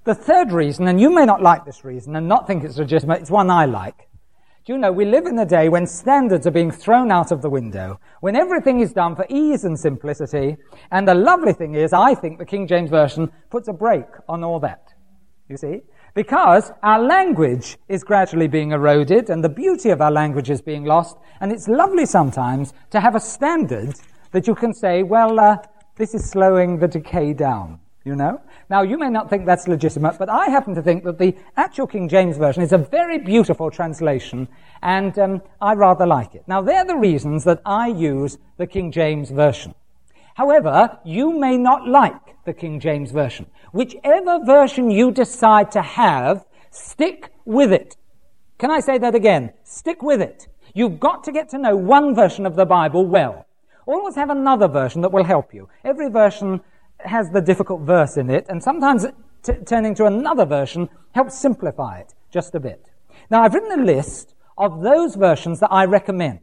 [0.06, 3.22] The third reason, and you may not like this reason and not think it's legitimate,
[3.22, 4.07] it's one I like.
[4.68, 7.42] Do you know, we live in a day when standards are being thrown out of
[7.42, 10.58] the window, when everything is done for ease and simplicity,
[10.92, 14.44] and the lovely thing is, I think the King James Version puts a brake on
[14.44, 14.94] all that.
[15.48, 15.84] You see?
[16.16, 20.84] Because our language is gradually being eroded, and the beauty of our language is being
[20.84, 23.96] lost, and it's lovely sometimes to have a standard
[24.34, 25.56] that you can say, well, uh,
[25.96, 28.42] this is slowing the decay down you know?
[28.70, 31.88] Now, you may not think that's legitimate, but I happen to think that the actual
[31.88, 34.50] King James Version is a very beautiful translation,
[34.82, 36.44] and um, I rather like it.
[36.48, 39.74] Now, they're the reasons that I use the King James Version.
[40.36, 43.46] However, you may not like the King James Version.
[43.72, 47.96] Whichever version you decide to have, stick with it.
[48.58, 49.54] Can I say that again?
[49.64, 50.48] Stick with it.
[50.74, 53.46] You've got to get to know one version of the Bible well.
[53.86, 55.70] Always have another version that will help you.
[55.86, 56.60] Every version
[57.00, 59.06] has the difficult verse in it, and sometimes
[59.44, 62.90] t- turning to another version helps simplify it just a bit.
[63.30, 66.40] Now, I've written a list of those versions that I recommend.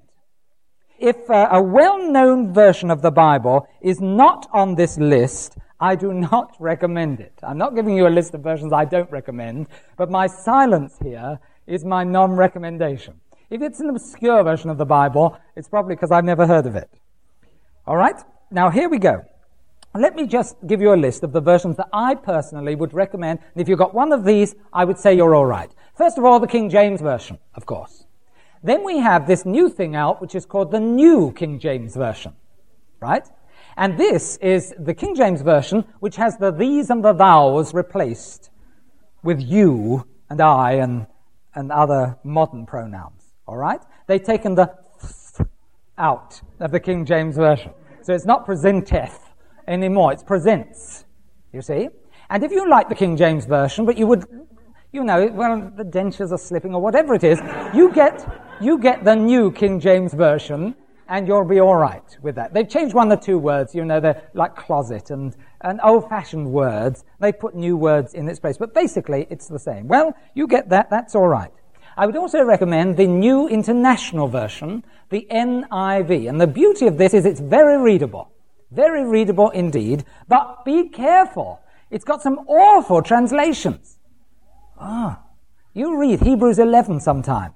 [0.99, 6.13] If uh, a well-known version of the Bible is not on this list, I do
[6.13, 7.35] not recommend it.
[7.43, 11.41] I'm not giving you a list of versions I don't recommend, but my silence here
[11.67, 13.21] is my non-recommendation.
[13.51, 16.77] If it's an obscure version of the Bible, it's probably because I've never heard of
[16.77, 16.91] it.
[17.87, 18.17] All right?
[18.51, 19.25] Now here we go.
[19.97, 23.39] Let me just give you a list of the versions that I personally would recommend.
[23.55, 25.71] And if you've got one of these, I would say you're all right.
[25.97, 28.05] First of all, the King James Version, of course.
[28.65, 32.33] Then we have this new thing out, which is called the New King James Version.
[32.99, 33.25] Right?
[33.77, 38.51] And this is the King James Version, which has the these and the thous replaced
[39.23, 41.07] with you and I and,
[41.55, 43.23] and other modern pronouns.
[43.47, 43.81] All right?
[44.09, 44.75] They've taken the
[45.97, 47.71] out of the King James Version.
[48.03, 49.21] So it's not presenteth
[49.67, 50.13] anymore.
[50.13, 51.05] It's presents,
[51.53, 51.89] you see.
[52.31, 54.25] And if you like the King James Version, but you would,
[54.93, 57.41] you know, well, the dentures are slipping or whatever it is,
[57.75, 58.27] you get,
[58.61, 60.75] you get the new King James Version,
[61.09, 62.55] and you'll be all right with that.
[62.55, 67.05] They've changed one or two words, you know, they're like closet and, and old-fashioned words.
[67.21, 69.87] They put new words in its place, but basically it's the same.
[69.87, 71.53] Well, you get that, that's all right.
[71.97, 76.29] I would also recommend the New International Version, the NIV.
[76.29, 78.33] And the beauty of this is it's very readable.
[78.75, 80.05] Very readable indeed.
[80.29, 81.61] But be careful.
[81.91, 83.99] It's got some awful translations.
[84.79, 85.23] Ah.
[85.73, 87.55] You read Hebrews 11 sometime.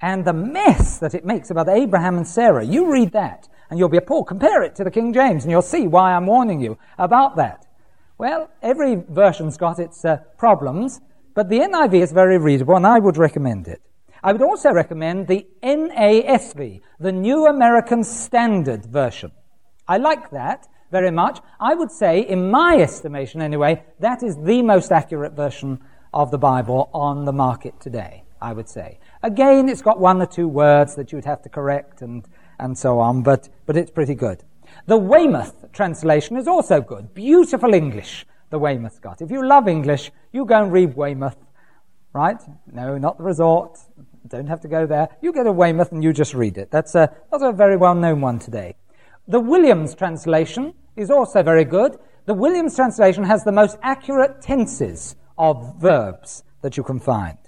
[0.00, 2.64] And the mess that it makes about Abraham and Sarah.
[2.64, 3.48] You read that.
[3.70, 4.28] And you'll be appalled.
[4.28, 7.66] Compare it to the King James and you'll see why I'm warning you about that.
[8.18, 11.00] Well, every version's got its uh, problems.
[11.34, 13.82] But the NIV is very readable, and I would recommend it.
[14.22, 19.32] I would also recommend the NASV, the New American Standard Version.
[19.86, 21.40] I like that very much.
[21.60, 25.80] I would say, in my estimation anyway, that is the most accurate version
[26.12, 28.98] of the Bible on the market today, I would say.
[29.22, 32.26] Again, it's got one or two words that you'd have to correct and,
[32.58, 34.44] and so on, but, but it's pretty good.
[34.86, 37.14] The Weymouth translation is also good.
[37.14, 39.20] Beautiful English the Weymouth got.
[39.20, 41.36] If you love English, you go and read Weymouth,
[42.12, 42.40] right?
[42.72, 43.78] No, not the resort.
[44.28, 45.08] Don't have to go there.
[45.20, 46.70] You get a Weymouth and you just read it.
[46.70, 48.76] That's a, that's a very well known one today.
[49.26, 51.98] The Williams translation is also very good.
[52.26, 57.38] The Williams translation has the most accurate tenses of verbs that you can find.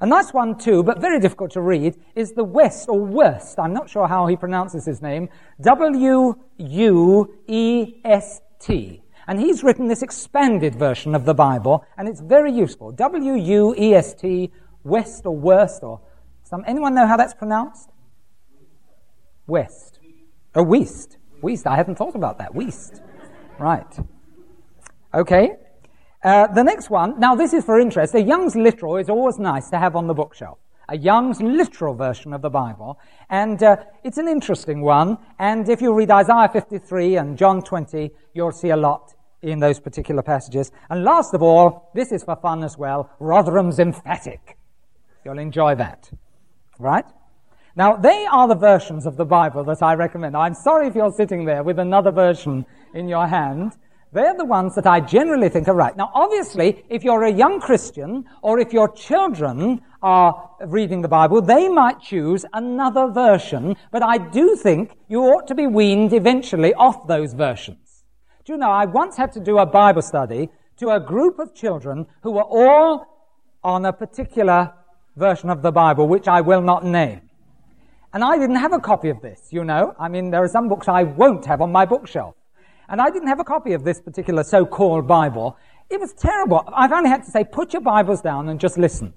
[0.00, 3.58] A nice one too, but very difficult to read, is the West or Worst.
[3.58, 5.28] I'm not sure how he pronounces his name.
[5.60, 9.02] W U E S T.
[9.26, 12.92] And he's written this expanded version of the Bible, and it's very useful.
[12.92, 14.52] W U E S T,
[14.84, 16.00] West or Worst, or
[16.44, 16.64] some.
[16.66, 17.90] Anyone know how that's pronounced?
[19.46, 19.87] West.
[20.54, 21.18] Oh, West.
[21.42, 21.66] West.
[21.66, 22.54] I hadn't thought about that.
[22.54, 23.02] West.
[23.58, 23.98] Right.
[25.14, 25.56] Okay.
[26.22, 27.18] Uh, the next one.
[27.20, 28.14] Now, this is for interest.
[28.14, 32.32] A Young's Literal is always nice to have on the bookshelf a Young's literal version
[32.32, 32.98] of the Bible.
[33.28, 35.18] And uh, it's an interesting one.
[35.38, 39.78] And if you read Isaiah 53 and John 20, you'll see a lot in those
[39.78, 40.72] particular passages.
[40.90, 44.56] And last of all, this is for fun as well, Rotherham's emphatic.
[45.24, 46.10] You'll enjoy that.
[46.78, 47.04] Right?
[47.78, 50.36] Now, they are the versions of the Bible that I recommend.
[50.36, 53.76] I'm sorry if you're sitting there with another version in your hand.
[54.12, 55.96] They're the ones that I generally think are right.
[55.96, 61.40] Now, obviously, if you're a young Christian or if your children are reading the Bible,
[61.40, 66.74] they might choose another version, but I do think you ought to be weaned eventually
[66.74, 68.02] off those versions.
[68.44, 70.48] Do you know, I once had to do a Bible study
[70.78, 73.06] to a group of children who were all
[73.62, 74.72] on a particular
[75.14, 77.27] version of the Bible, which I will not name.
[78.12, 79.94] And I didn't have a copy of this, you know.
[79.98, 82.34] I mean, there are some books I won't have on my bookshelf.
[82.88, 85.58] And I didn't have a copy of this particular so-called Bible.
[85.90, 86.64] It was terrible.
[86.72, 89.12] I've only had to say, put your Bibles down and just listen.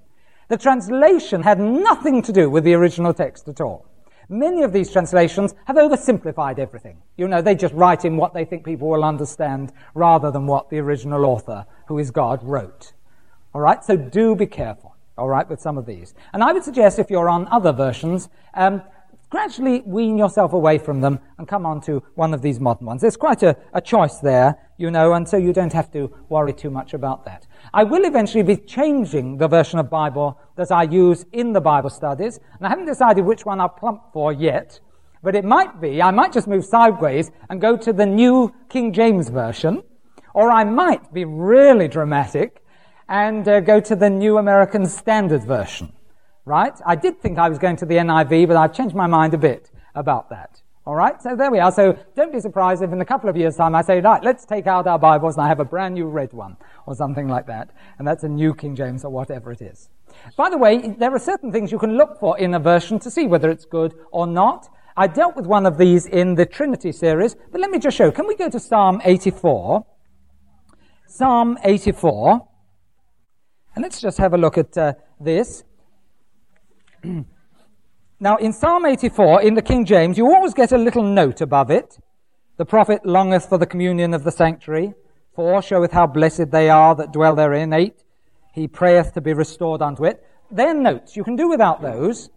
[0.48, 3.86] The translation had nothing to do with the original text at all.
[4.28, 7.02] Many of these translations have oversimplified everything.
[7.16, 10.70] You know, they just write in what they think people will understand rather than what
[10.70, 12.92] the original author, who is God, wrote.
[13.54, 14.91] All right, so do be careful,
[15.22, 16.14] all right, with some of these.
[16.32, 18.82] And I would suggest if you're on other versions, um,
[19.30, 23.02] gradually wean yourself away from them and come on to one of these modern ones.
[23.02, 26.52] There's quite a, a choice there, you know, and so you don't have to worry
[26.52, 27.46] too much about that.
[27.72, 31.90] I will eventually be changing the version of Bible that I use in the Bible
[31.90, 34.80] studies, and I haven't decided which one I'll plump for yet,
[35.22, 38.92] but it might be, I might just move sideways and go to the new King
[38.92, 39.84] James Version,
[40.34, 42.61] or I might be really dramatic
[43.12, 45.92] and uh, go to the New American Standard Version
[46.44, 46.72] right?
[46.84, 49.38] I did think I was going to the NIV, but I've changed my mind a
[49.38, 50.60] bit about that.
[50.84, 51.70] All right, so there we are.
[51.70, 54.44] So don't be surprised if in a couple of years' time I say, right, let's
[54.44, 56.56] take out our Bibles and I have a brand new red one
[56.86, 57.70] or something like that.
[57.98, 59.90] And that's a new King James or whatever it is.
[60.36, 63.10] By the way, there are certain things you can look for in a version to
[63.10, 64.68] see whether it's good or not.
[64.96, 68.10] I dealt with one of these in the Trinity series, but let me just show.
[68.10, 69.86] Can we go to Psalm 84?
[71.06, 72.48] Psalm 84.
[73.74, 75.64] And let's just have a look at uh, this.
[78.20, 81.70] now, in Psalm 84, in the King James, you always get a little note above
[81.70, 81.98] it.
[82.58, 84.94] The prophet longeth for the communion of the sanctuary.
[85.34, 87.72] Four showeth how blessed they are that dwell therein.
[87.72, 88.04] Eight,
[88.52, 90.22] he prayeth to be restored unto it.
[90.50, 91.16] They're notes.
[91.16, 92.28] You can do without those.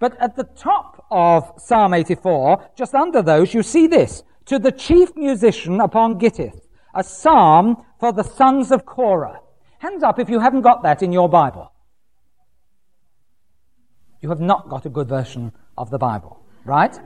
[0.00, 4.24] But at the top of Psalm 84, just under those, you see this.
[4.46, 9.40] To the chief musician upon Gittith, a psalm for the sons of Korah.
[9.80, 11.72] Hands up if you haven't got that in your Bible
[14.20, 16.98] you have not got a good version of the Bible, right?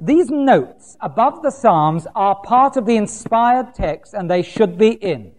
[0.00, 4.90] These notes above the Psalms are part of the inspired text and they should be
[4.90, 5.32] in.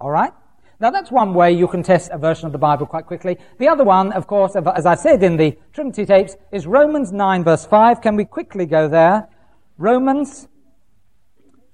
[0.00, 0.32] All right?
[0.80, 3.38] Now that's one way you can test a version of the Bible quite quickly.
[3.58, 7.44] The other one, of course, as I said in the Trinity tapes, is Romans 9
[7.44, 8.00] verse 5.
[8.00, 9.28] Can we quickly go there?
[9.76, 10.48] Romans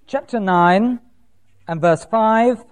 [0.06, 1.00] chapter 9
[1.68, 2.64] and verse 5.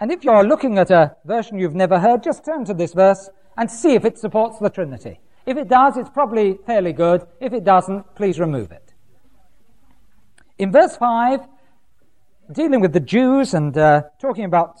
[0.00, 3.30] And if you're looking at a version you've never heard, just turn to this verse
[3.56, 5.20] and see if it supports the Trinity.
[5.46, 7.26] If it does, it's probably fairly good.
[7.40, 8.94] If it doesn't, please remove it.
[10.58, 11.40] In verse 5,
[12.52, 14.80] dealing with the Jews and uh, talking about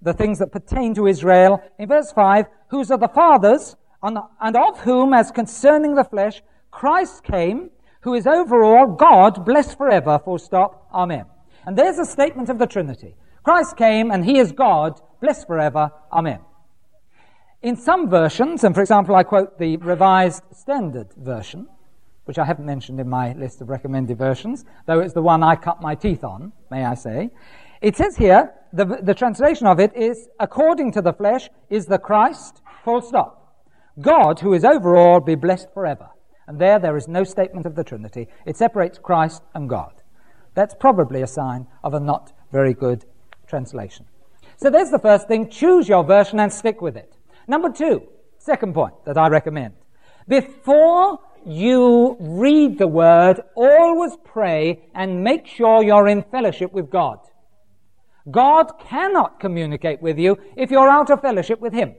[0.00, 4.80] the things that pertain to Israel, in verse 5, whose are the fathers, and of
[4.80, 10.38] whom, as concerning the flesh, Christ came, who is over all God, blessed forever, full
[10.38, 11.26] stop, amen.
[11.64, 13.14] And there's a statement of the Trinity.
[13.44, 15.90] Christ came and he is God, blessed forever.
[16.12, 16.40] Amen.
[17.62, 21.68] In some versions, and for example, I quote the Revised Standard Version,
[22.24, 25.56] which I haven't mentioned in my list of recommended versions, though it's the one I
[25.56, 27.30] cut my teeth on, may I say.
[27.80, 31.98] It says here, the, the translation of it is, according to the flesh, is the
[31.98, 33.56] Christ, full stop.
[34.00, 36.10] God, who is over all, be blessed forever.
[36.46, 38.28] And there, there is no statement of the Trinity.
[38.46, 40.02] It separates Christ and God.
[40.54, 43.04] That's probably a sign of a not very good
[43.52, 44.06] translation.
[44.56, 45.50] So there's the first thing.
[45.50, 47.12] Choose your version and stick with it.
[47.46, 48.02] Number two,
[48.38, 49.74] second point that I recommend.
[50.26, 57.18] Before you read the word, always pray and make sure you're in fellowship with God.
[58.30, 61.94] God cannot communicate with you if you're out of fellowship with Him.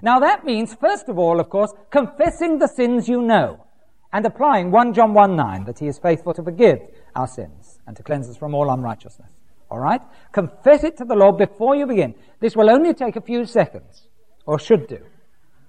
[0.00, 3.66] Now that means, first of all, of course, confessing the sins you know
[4.10, 6.80] and applying 1 John 1 9 that He is faithful to forgive
[7.14, 9.37] our sins and to cleanse us from all unrighteousness.
[9.70, 10.00] All right?
[10.32, 12.14] Confess it to the Lord before you begin.
[12.40, 14.08] This will only take a few seconds,
[14.46, 15.00] or should do.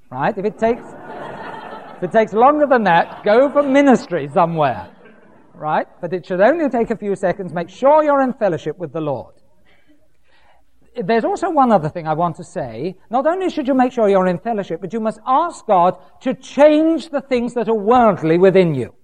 [0.10, 0.38] Right?
[0.38, 0.84] If it takes,
[1.98, 4.90] if it takes longer than that, go for ministry somewhere.
[5.54, 5.88] Right?
[6.00, 7.54] But it should only take a few seconds.
[7.54, 9.36] Make sure you're in fellowship with the Lord.
[10.96, 12.96] There's also one other thing I want to say.
[13.10, 16.34] Not only should you make sure you're in fellowship, but you must ask God to
[16.34, 18.96] change the things that are worldly within you.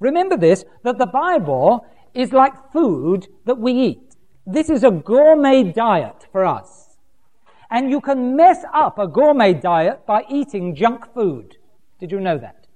[0.00, 1.84] Remember this, that the Bible
[2.14, 4.14] is like food that we eat.
[4.46, 6.96] This is a gourmet diet for us.
[7.70, 11.56] And you can mess up a gourmet diet by eating junk food.
[12.00, 12.66] Did you know that?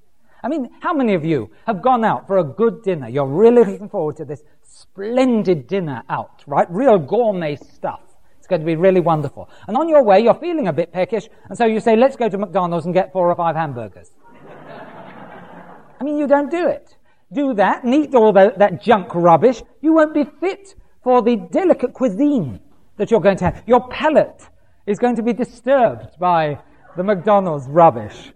[0.43, 3.09] I mean, how many of you have gone out for a good dinner?
[3.09, 6.67] You're really looking forward to this splendid dinner out, right?
[6.71, 8.01] Real gourmet stuff.
[8.39, 9.49] It's going to be really wonderful.
[9.69, 12.29] And on your way, you're feeling a bit peckish, and so you say, let's go
[12.29, 14.11] to McDonald's and get four or five hamburgers.
[16.01, 16.97] I mean, you don't do it
[17.33, 21.37] do that and eat all the, that junk rubbish, you won't be fit for the
[21.51, 22.61] delicate cuisine
[22.97, 23.63] that you're going to have.
[23.67, 24.49] Your palate
[24.87, 26.59] is going to be disturbed by
[26.97, 28.33] the McDonald's rubbish.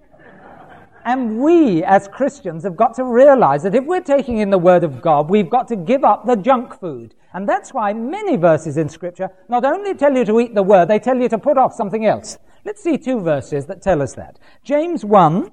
[1.05, 4.83] And we, as Christians, have got to realize that if we're taking in the Word
[4.83, 7.15] of God, we've got to give up the junk food.
[7.33, 10.89] And that's why many verses in Scripture not only tell you to eat the Word,
[10.89, 12.39] they tell you to put off something else.
[12.65, 14.41] Let's see two verses that tell us that.
[14.65, 15.53] James 1,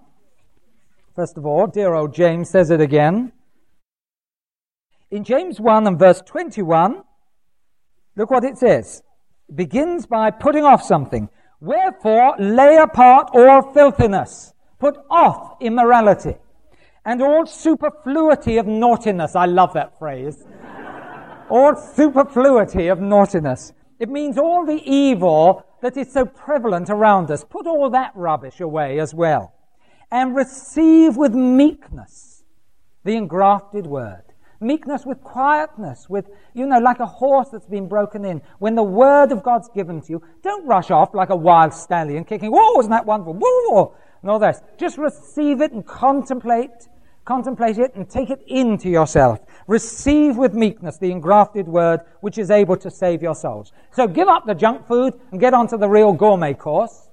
[1.16, 3.34] First of all, dear old James says it again.
[5.12, 7.04] In James 1 and verse 21,
[8.16, 9.04] look what it says.
[9.48, 11.30] It begins by putting off something.
[11.60, 14.56] Wherefore, lay apart all filthiness.
[14.80, 16.36] Put off immorality
[17.06, 19.36] and all superfluity of naughtiness.
[19.36, 20.44] I love that phrase.
[21.50, 23.72] all superfluity of naughtiness.
[24.00, 27.46] It means all the evil that is so prevalent around us.
[27.48, 29.54] Put all that rubbish away as well
[30.14, 32.44] and receive with meekness
[33.04, 34.22] the engrafted word.
[34.62, 38.42] Meekness with quietness, with, you know, like a horse that's been broken in.
[38.60, 42.24] When the word of God's given to you, don't rush off like a wild stallion
[42.26, 43.38] kicking, whoa, isn't that wonderful?
[43.42, 44.62] Whoa, and all this.
[44.78, 46.88] Just receive it and contemplate,
[47.26, 49.40] contemplate it and take it into yourself.
[49.66, 53.74] Receive with meekness the engrafted word which is able to save your souls.
[53.92, 57.10] So give up the junk food and get onto the real gourmet course.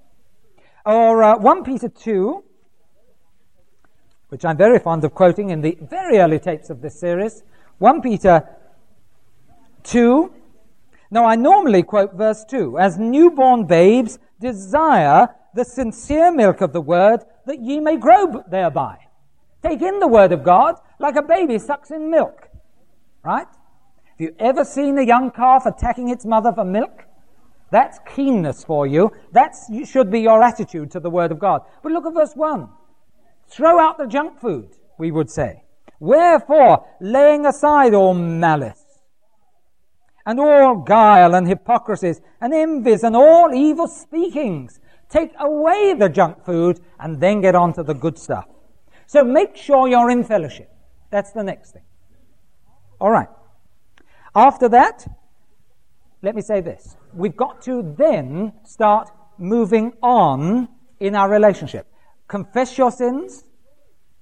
[0.84, 2.44] Or uh, 1 Peter 2,
[4.31, 7.43] which I'm very fond of quoting in the very early tapes of this series.
[7.78, 8.49] 1 Peter
[9.85, 10.33] 2.
[11.11, 16.81] Now, I normally quote verse 2 As newborn babes, desire the sincere milk of the
[16.81, 18.99] word that ye may grow thereby.
[19.62, 22.49] Take in the word of God like a baby sucks in milk.
[23.24, 23.47] Right?
[23.47, 27.05] Have you ever seen a young calf attacking its mother for milk?
[27.70, 29.12] That's keenness for you.
[29.33, 29.55] That
[29.85, 31.62] should be your attitude to the word of God.
[31.83, 32.68] But look at verse 1.
[33.51, 35.64] Throw out the junk food, we would say.
[35.98, 38.84] Wherefore, laying aside all malice,
[40.24, 44.78] and all guile and hypocrisies, and envies, and all evil speakings,
[45.09, 48.46] take away the junk food, and then get on to the good stuff.
[49.07, 50.70] So make sure you're in fellowship.
[51.11, 51.82] That's the next thing.
[53.01, 53.28] All right.
[54.34, 55.07] After that,
[56.22, 56.96] let me say this.
[57.12, 60.68] We've got to then start moving on
[61.01, 61.89] in our relationship.
[62.31, 63.43] Confess your sins,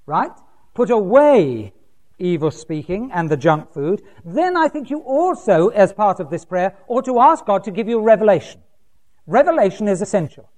[0.07, 0.33] right?
[0.73, 1.75] Put away
[2.19, 4.01] evil speaking and the junk food.
[4.25, 7.71] Then I think you also, as part of this prayer, ought to ask God to
[7.71, 8.63] give you revelation.
[9.27, 10.51] Revelation is essential.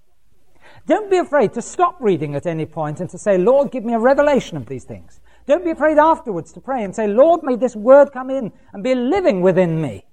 [0.87, 3.95] Don't be afraid to stop reading at any point and to say, Lord, give me
[3.95, 5.21] a revelation of these things.
[5.47, 8.85] Don't be afraid afterwards to pray and say, Lord, may this word come in and
[8.85, 10.05] be living within me.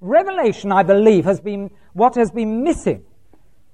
[0.00, 3.02] Revelation, I believe, has been what has been missing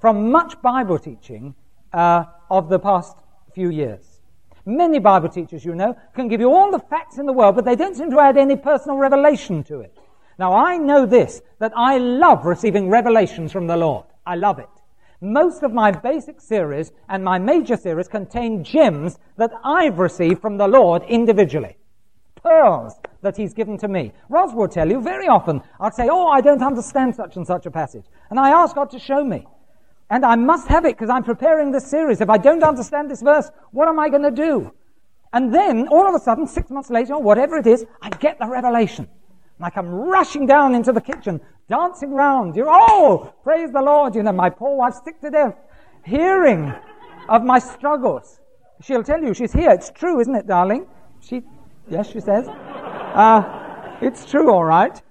[0.00, 1.54] from much Bible teaching
[1.92, 3.16] uh, of the past
[3.54, 4.20] few years.
[4.64, 7.64] Many Bible teachers, you know, can give you all the facts in the world, but
[7.64, 9.96] they don't seem to add any personal revelation to it.
[10.38, 14.06] Now, I know this, that I love receiving revelations from the Lord.
[14.26, 14.68] I love it.
[15.20, 20.58] Most of my basic series and my major series contain gems that I've received from
[20.58, 21.76] the Lord individually.
[22.42, 24.12] Pearls that He's given to me.
[24.28, 27.64] Ros will tell you very often, I'll say, Oh, I don't understand such and such
[27.64, 28.04] a passage.
[28.30, 29.46] And I ask God to show me.
[30.08, 32.20] And I must have it because I'm preparing this series.
[32.20, 34.72] If I don't understand this verse, what am I going to do?
[35.32, 38.38] And then, all of a sudden, six months later, or whatever it is, I get
[38.38, 39.08] the revelation.
[39.58, 42.54] And I come rushing down into the kitchen, dancing round.
[42.54, 44.14] You're, oh, praise the Lord.
[44.14, 45.56] You know, my poor wife sick to death,
[46.04, 46.72] hearing
[47.28, 48.40] of my struggles.
[48.82, 49.70] She'll tell you she's here.
[49.70, 50.86] It's true, isn't it, darling?
[51.20, 51.42] She,
[51.88, 52.46] yes, she says.
[52.48, 55.02] Uh, it's true, all right.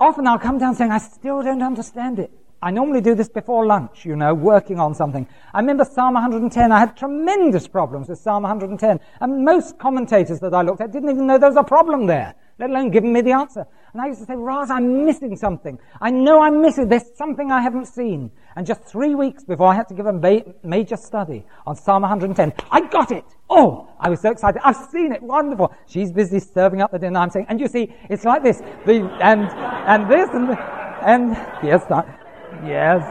[0.00, 2.30] Often I'll come down saying, I still don't understand it.
[2.60, 5.28] I normally do this before lunch, you know, working on something.
[5.54, 6.72] I remember Psalm 110.
[6.72, 8.98] I had tremendous problems with Psalm 110.
[9.20, 12.34] And most commentators that I looked at didn't even know there was a problem there,
[12.58, 13.64] let alone giving me the answer.
[13.92, 15.78] And I used to say, Raz, I'm missing something.
[16.00, 16.88] I know I'm missing.
[16.88, 18.30] There's something I haven't seen.
[18.56, 22.02] And just three weeks before I had to give a ma- major study on Psalm
[22.02, 23.24] 110, I got it.
[23.48, 24.60] Oh, I was so excited.
[24.64, 25.22] I've seen it.
[25.22, 25.72] Wonderful.
[25.86, 27.20] She's busy serving up the dinner.
[27.20, 28.58] I'm saying, and you see, it's like this.
[28.84, 30.60] The, and, and this and, the,
[31.02, 31.30] and
[31.62, 32.17] yes, that,
[32.66, 33.02] Yes.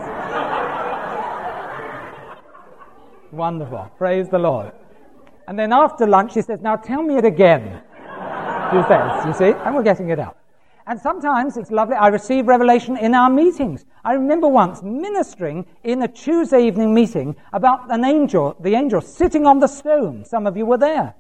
[3.32, 3.92] Wonderful.
[3.98, 4.72] Praise the Lord.
[5.48, 7.82] And then after lunch, he says, Now tell me it again.
[8.72, 10.38] He says, you see, and we're getting it out.
[10.88, 11.96] And sometimes it's lovely.
[11.96, 13.86] I receive revelation in our meetings.
[14.04, 19.46] I remember once ministering in a Tuesday evening meeting about an angel, the angel sitting
[19.46, 20.26] on the stone.
[20.26, 21.14] Some of you were there.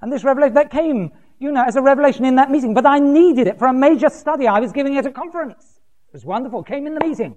[0.00, 2.72] And this revelation that came, you know, as a revelation in that meeting.
[2.72, 5.80] But I needed it for a major study I was giving at a conference.
[6.08, 6.62] It was wonderful.
[6.62, 7.36] Came in the meeting.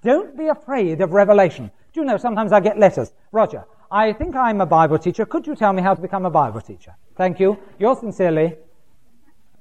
[0.00, 1.70] Don't be afraid of revelation.
[1.92, 3.12] Do you know, sometimes I get letters.
[3.30, 5.24] Roger, I think I'm a Bible teacher.
[5.24, 6.96] Could you tell me how to become a Bible teacher?
[7.16, 7.58] Thank you.
[7.78, 8.56] Yours sincerely.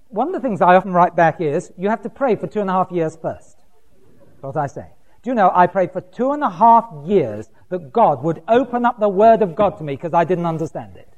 [0.09, 2.61] One of the things I often write back is, you have to pray for two
[2.61, 3.57] and a half years first.
[4.41, 4.87] That's what I say.
[5.21, 8.85] Do you know, I prayed for two and a half years that God would open
[8.85, 11.09] up the Word of God to me because I didn't understand it.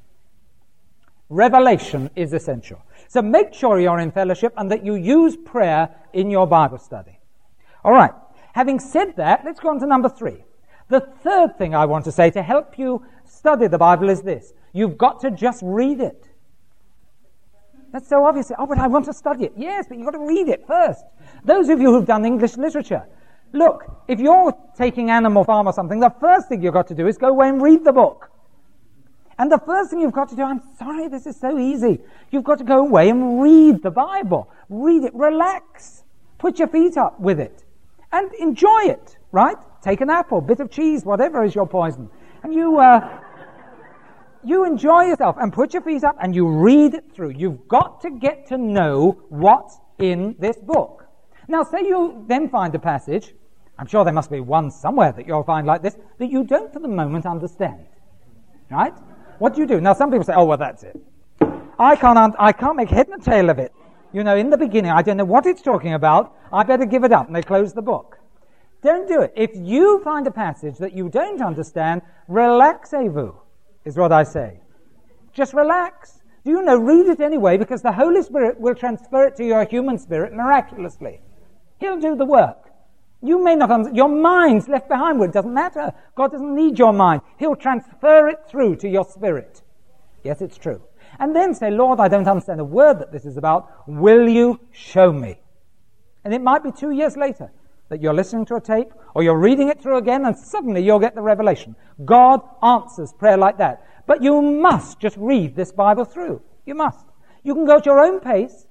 [1.28, 2.82] Revelation is essential.
[3.08, 7.18] So make sure you're in fellowship and that you use prayer in your Bible study.
[7.82, 8.12] All right.
[8.56, 10.42] Having said that, let's go on to number three.
[10.88, 14.54] The third thing I want to say to help you study the Bible is this.
[14.72, 16.26] You've got to just read it.
[17.92, 18.50] That's so obvious.
[18.58, 19.52] Oh, but I want to study it.
[19.58, 21.04] Yes, but you've got to read it first.
[21.44, 23.04] Those of you who've done English literature,
[23.52, 27.06] look, if you're taking Animal Farm or something, the first thing you've got to do
[27.06, 28.30] is go away and read the book.
[29.38, 32.00] And the first thing you've got to do, I'm sorry, this is so easy.
[32.30, 34.50] You've got to go away and read the Bible.
[34.70, 35.14] Read it.
[35.14, 36.04] Relax.
[36.38, 37.65] Put your feet up with it
[38.12, 39.56] and enjoy it, right?
[39.82, 42.08] Take an apple, bit of cheese, whatever is your poison.
[42.42, 43.20] And you, uh,
[44.44, 47.30] you enjoy yourself and put your feet up and you read it through.
[47.30, 51.06] You've got to get to know what's in this book.
[51.48, 53.34] Now, say you then find a passage,
[53.78, 56.72] I'm sure there must be one somewhere that you'll find like this, that you don't
[56.72, 57.86] for the moment understand.
[58.70, 58.94] Right?
[59.38, 59.80] What do you do?
[59.80, 60.96] Now, some people say, oh, well, that's it.
[61.78, 63.72] I can't, un- I can't make head and tail of it.
[64.12, 66.34] You know, in the beginning, I don't know what it's talking about.
[66.52, 67.26] I better give it up.
[67.26, 68.18] And they close the book.
[68.82, 69.32] Don't do it.
[69.36, 73.34] If you find a passage that you don't understand, relaxez-vous,
[73.84, 74.60] is what I say.
[75.32, 76.20] Just relax.
[76.44, 79.64] Do you know, read it anyway because the Holy Spirit will transfer it to your
[79.64, 81.20] human spirit miraculously.
[81.80, 82.70] He'll do the work.
[83.22, 83.96] You may not understand.
[83.96, 85.20] Your mind's left behind.
[85.22, 85.92] It doesn't matter.
[86.14, 87.22] God doesn't need your mind.
[87.38, 89.62] He'll transfer it through to your spirit.
[90.22, 90.80] Yes, it's true
[91.18, 93.88] and then say, Lord, I don't understand a word that this is about.
[93.88, 95.38] Will you show me?
[96.24, 97.50] And it might be two years later
[97.88, 100.98] that you're listening to a tape or you're reading it through again and suddenly you'll
[100.98, 101.76] get the revelation.
[102.04, 103.86] God answers prayer like that.
[104.06, 106.42] But you must just read this Bible through.
[106.64, 107.06] You must.
[107.42, 108.66] You can go at your own pace.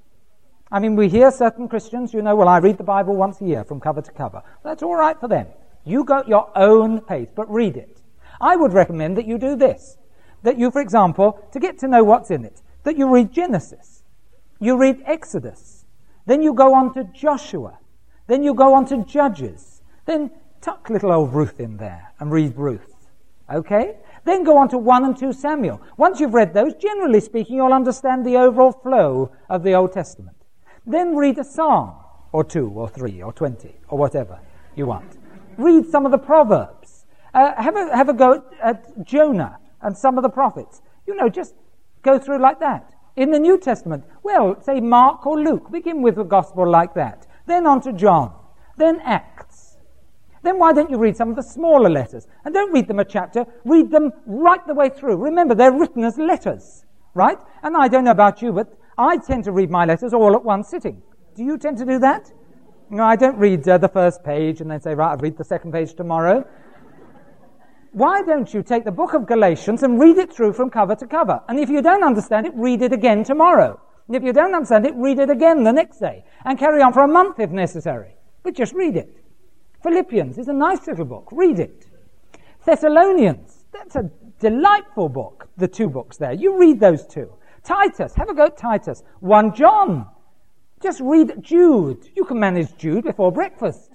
[0.71, 3.45] I mean, we hear certain Christians, you know, well, I read the Bible once a
[3.45, 4.41] year from cover to cover.
[4.63, 5.47] That's all right for them.
[5.85, 8.01] You go at your own pace, but read it.
[8.41, 9.97] I would recommend that you do this
[10.45, 14.03] that you, for example, to get to know what's in it, that you read Genesis,
[14.59, 15.85] you read Exodus,
[16.25, 17.79] then you go on to Joshua,
[18.27, 19.81] Then you go on to Judges.
[20.05, 20.31] Then
[20.61, 22.95] tuck little old Ruth in there and read Ruth.
[23.51, 23.97] Okay?
[24.23, 25.79] Then go on to 1 and 2 Samuel.
[25.97, 30.35] Once you've read those, generally speaking, you'll understand the overall flow of the Old Testament.
[30.87, 31.93] Then read a psalm,
[32.31, 34.39] or two, or three, or 20, or whatever
[34.75, 35.17] you want.
[35.57, 37.05] Read some of the Proverbs.
[37.35, 40.81] Uh, have, a, have a go at, at Jonah and some of the prophets.
[41.07, 41.53] You know, just
[42.01, 42.91] go through like that.
[43.15, 45.71] In the New Testament, well, say Mark or Luke.
[45.71, 47.27] Begin with a gospel like that.
[47.45, 48.33] Then on to John.
[48.77, 49.77] Then Acts.
[50.41, 52.27] Then why don't you read some of the smaller letters?
[52.43, 55.17] And don't read them a chapter, read them right the way through.
[55.17, 57.37] Remember, they're written as letters, right?
[57.63, 60.43] And I don't know about you, but I tend to read my letters all at
[60.43, 61.01] one sitting.
[61.35, 62.31] Do you tend to do that?
[62.89, 65.43] No, I don't read uh, the first page and then say, right, I'll read the
[65.43, 66.45] second page tomorrow
[67.95, 71.07] why don't you take the book of Galatians and read it through from cover to
[71.07, 71.41] cover?
[71.47, 73.79] And if you don't understand it, read it again tomorrow.
[74.07, 76.25] And if you don't understand it, read it again the next day.
[76.43, 78.17] And carry on for a month if necessary.
[78.43, 79.23] But just read it.
[79.81, 81.29] Philippians is a nice little book.
[81.31, 81.85] Read it.
[82.65, 86.33] Thessalonians, that's a delightful book, the two books there.
[86.33, 87.31] You read those two.
[87.63, 89.03] Titus, have a go at Titus.
[89.21, 90.05] 1 John.
[90.83, 92.09] Just read Jude.
[92.13, 93.89] You can manage Jude before breakfast.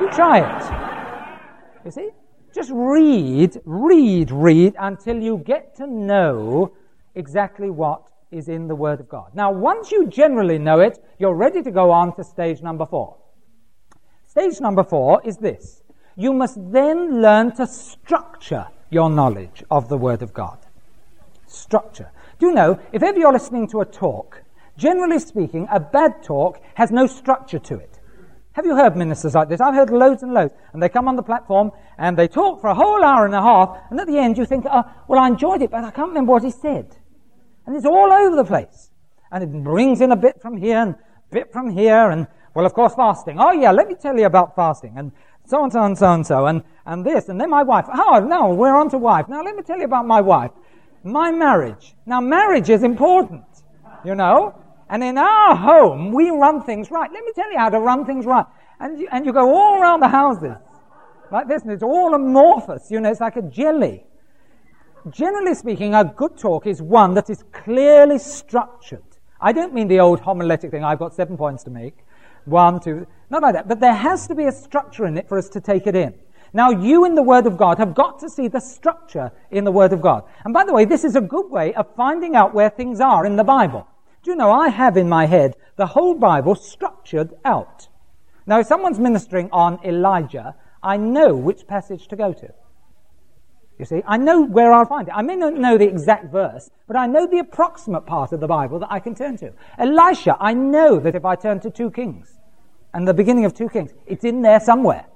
[0.00, 1.84] You try it.
[1.84, 2.08] You see?
[2.54, 6.72] Just read, read, read until you get to know
[7.14, 9.30] exactly what is in the Word of God.
[9.34, 13.16] Now, once you generally know it, you're ready to go on to stage number four.
[14.26, 15.82] Stage number four is this.
[16.16, 20.58] You must then learn to structure your knowledge of the Word of God.
[21.46, 22.10] Structure.
[22.38, 24.42] Do you know, if ever you're listening to a talk,
[24.76, 28.00] generally speaking, a bad talk has no structure to it.
[28.52, 29.60] Have you heard ministers like this?
[29.60, 30.54] I've heard loads and loads.
[30.72, 31.70] And they come on the platform
[32.00, 34.46] and they talk for a whole hour and a half, and at the end you
[34.46, 36.96] think, oh, well, I enjoyed it, but I can't remember what he said.
[37.66, 38.90] And it's all over the place.
[39.30, 40.98] And it brings in a bit from here and a
[41.30, 43.36] bit from here, and, well, of course, fasting.
[43.38, 44.94] Oh, yeah, let me tell you about fasting.
[44.96, 45.12] And
[45.44, 47.84] so and so and so and so, and, and this, and then my wife.
[47.92, 49.28] Oh, no, we're on to wife.
[49.28, 50.52] Now, let me tell you about my wife.
[51.04, 51.94] My marriage.
[52.06, 53.44] Now, marriage is important,
[54.06, 54.58] you know.
[54.88, 57.12] And in our home, we run things right.
[57.12, 58.46] Let me tell you how to run things right.
[58.80, 60.56] And you, and you go all around the houses
[61.32, 62.90] like this, and it's all amorphous.
[62.90, 64.04] You know, it's like a jelly.
[65.08, 69.02] Generally speaking, a good talk is one that is clearly structured.
[69.40, 71.96] I don't mean the old homiletic thing, I've got seven points to make.
[72.44, 73.68] One, two, not like that.
[73.68, 76.14] But there has to be a structure in it for us to take it in.
[76.52, 79.72] Now, you in the Word of God have got to see the structure in the
[79.72, 80.24] Word of God.
[80.44, 83.24] And by the way, this is a good way of finding out where things are
[83.24, 83.86] in the Bible.
[84.22, 87.88] Do you know, I have in my head the whole Bible structured out.
[88.46, 92.52] Now, if someone's ministering on Elijah, I know which passage to go to.
[93.78, 95.14] You see, I know where I'll find it.
[95.14, 98.46] I may not know the exact verse, but I know the approximate part of the
[98.46, 99.52] Bible that I can turn to.
[99.78, 102.38] Elisha, I know that if I turn to 2 Kings,
[102.92, 105.06] and the beginning of 2 Kings, it's in there somewhere.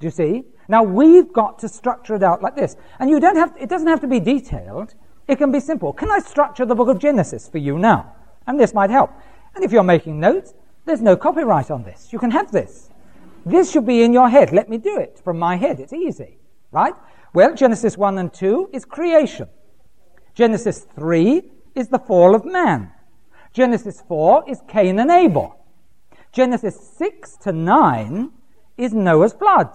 [0.00, 0.44] Do you see?
[0.68, 2.76] Now we've got to structure it out like this.
[2.98, 4.94] And you don't have, it doesn't have to be detailed.
[5.28, 5.92] It can be simple.
[5.92, 8.12] Can I structure the book of Genesis for you now?
[8.46, 9.10] And this might help.
[9.54, 12.12] And if you're making notes, there's no copyright on this.
[12.12, 12.90] You can have this.
[13.44, 14.52] This should be in your head.
[14.52, 15.80] Let me do it from my head.
[15.80, 16.38] It's easy,
[16.72, 16.94] right?
[17.34, 19.48] Well, Genesis 1 and 2 is creation.
[20.34, 21.42] Genesis 3
[21.74, 22.92] is the fall of man.
[23.52, 25.56] Genesis 4 is Cain and Abel.
[26.32, 28.30] Genesis 6 to 9
[28.76, 29.70] is Noah's flood.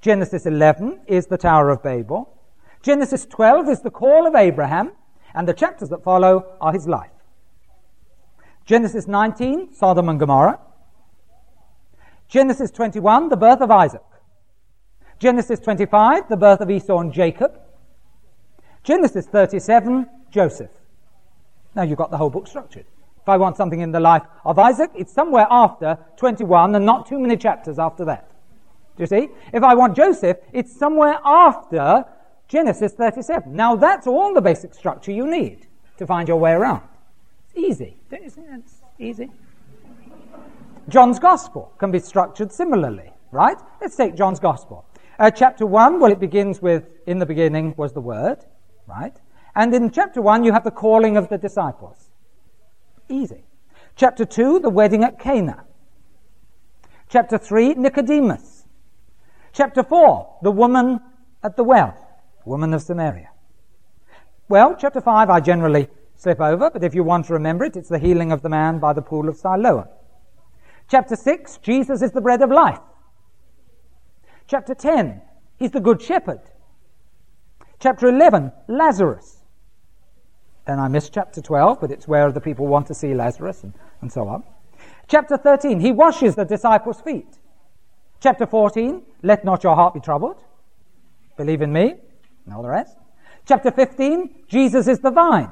[0.00, 2.28] Genesis 11 is the Tower of Babel.
[2.82, 4.92] Genesis 12 is the call of Abraham,
[5.34, 7.12] and the chapters that follow are his life.
[8.66, 10.58] Genesis 19, Sodom and Gomorrah.
[12.32, 14.00] Genesis 21, the birth of Isaac.
[15.18, 17.60] Genesis 25, the birth of Esau and Jacob.
[18.82, 20.70] Genesis 37, Joseph.
[21.74, 22.86] Now you've got the whole book structured.
[23.20, 27.06] If I want something in the life of Isaac, it's somewhere after 21 and not
[27.06, 28.30] too many chapters after that.
[28.96, 29.28] Do you see?
[29.52, 32.06] If I want Joseph, it's somewhere after
[32.48, 33.54] Genesis 37.
[33.54, 35.66] Now that's all the basic structure you need
[35.98, 36.80] to find your way around.
[37.50, 37.98] It's easy.
[38.08, 38.38] That's
[38.98, 39.30] easy?
[40.92, 43.56] John's Gospel can be structured similarly, right?
[43.80, 44.84] Let's take John's Gospel.
[45.18, 48.44] Uh, chapter 1, well, it begins with, in the beginning was the Word,
[48.86, 49.16] right?
[49.54, 52.10] And in chapter 1, you have the calling of the disciples.
[53.08, 53.44] Easy.
[53.96, 55.64] Chapter 2, the wedding at Cana.
[57.08, 58.64] Chapter 3, Nicodemus.
[59.54, 61.00] Chapter 4, the woman
[61.42, 61.96] at the well,
[62.44, 63.30] woman of Samaria.
[64.46, 67.88] Well, chapter 5, I generally slip over, but if you want to remember it, it's
[67.88, 69.88] the healing of the man by the pool of Siloam.
[70.92, 72.78] Chapter 6, Jesus is the bread of life.
[74.46, 75.22] Chapter 10,
[75.56, 76.42] he's the good shepherd.
[77.80, 79.38] Chapter 11, Lazarus.
[80.66, 83.72] Then I missed chapter 12, but it's where the people want to see Lazarus and,
[84.02, 84.44] and so on.
[85.08, 87.38] Chapter 13, he washes the disciples' feet.
[88.20, 90.44] Chapter 14, let not your heart be troubled.
[91.38, 91.94] Believe in me,
[92.44, 92.98] and all the rest.
[93.48, 95.48] Chapter 15, Jesus is the vine.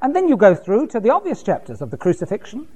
[0.00, 2.68] And then you go through to the obvious chapters of the crucifixion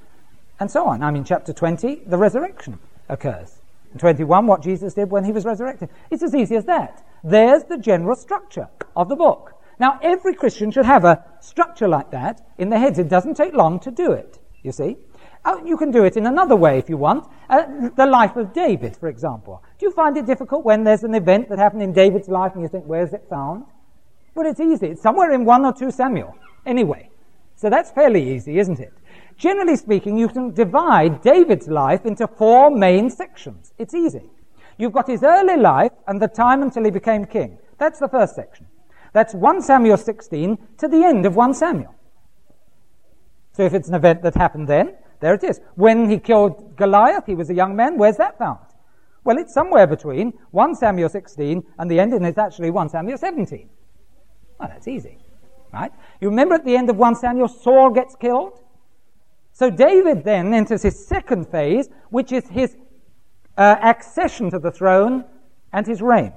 [0.60, 1.02] and so on.
[1.02, 2.78] I mean, chapter 20, the resurrection
[3.08, 3.58] occurs.
[3.92, 5.90] In 21, what Jesus did when he was resurrected.
[6.10, 7.04] It's as easy as that.
[7.24, 9.54] There's the general structure of the book.
[9.78, 12.98] Now, every Christian should have a structure like that in their heads.
[12.98, 14.96] It doesn't take long to do it, you see.
[15.44, 17.26] Oh, you can do it in another way if you want.
[17.50, 19.62] Uh, the life of David, for example.
[19.78, 22.62] Do you find it difficult when there's an event that happened in David's life and
[22.62, 23.64] you think, where's it found?
[24.34, 24.86] Well, it's easy.
[24.86, 26.36] It's somewhere in 1 or 2 Samuel.
[26.64, 27.10] Anyway.
[27.56, 28.92] So that's fairly easy, isn't it?
[29.36, 33.72] Generally speaking, you can divide David's life into four main sections.
[33.78, 34.30] It's easy.
[34.78, 37.58] You've got his early life and the time until he became king.
[37.78, 38.66] That's the first section.
[39.12, 41.94] That's 1 Samuel 16 to the end of 1 Samuel.
[43.52, 45.60] So if it's an event that happened then, there it is.
[45.74, 47.98] When he killed Goliath, he was a young man.
[47.98, 48.58] Where's that found?
[49.24, 53.18] Well, it's somewhere between 1 Samuel 16 and the end, and it's actually 1 Samuel
[53.18, 53.68] 17.
[54.58, 55.18] Well, that's easy,
[55.72, 55.92] right?
[56.20, 58.60] You remember at the end of 1 Samuel, Saul gets killed?
[59.62, 62.76] So David then enters his second phase, which is his
[63.56, 65.24] uh, accession to the throne
[65.72, 66.32] and his reign.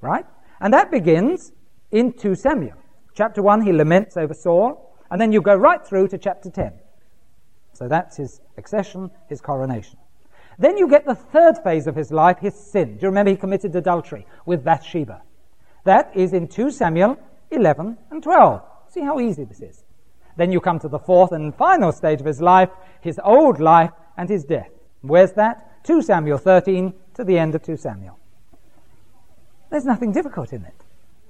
[0.00, 0.26] Right?
[0.60, 1.52] And that begins
[1.92, 2.74] in 2 Samuel.
[3.14, 6.72] Chapter 1, he laments over Saul, and then you go right through to chapter 10.
[7.74, 9.96] So that's his accession, his coronation.
[10.58, 12.96] Then you get the third phase of his life, his sin.
[12.96, 15.22] Do you remember he committed adultery with Bathsheba?
[15.84, 17.18] That is in 2 Samuel
[17.52, 18.62] 11 and 12.
[18.88, 19.85] See how easy this is.
[20.36, 22.70] Then you come to the fourth and final stage of his life,
[23.00, 24.70] his old life and his death.
[25.02, 25.84] Where's that?
[25.84, 28.18] 2 Samuel 13 to the end of 2 Samuel.
[29.70, 30.74] There's nothing difficult in it,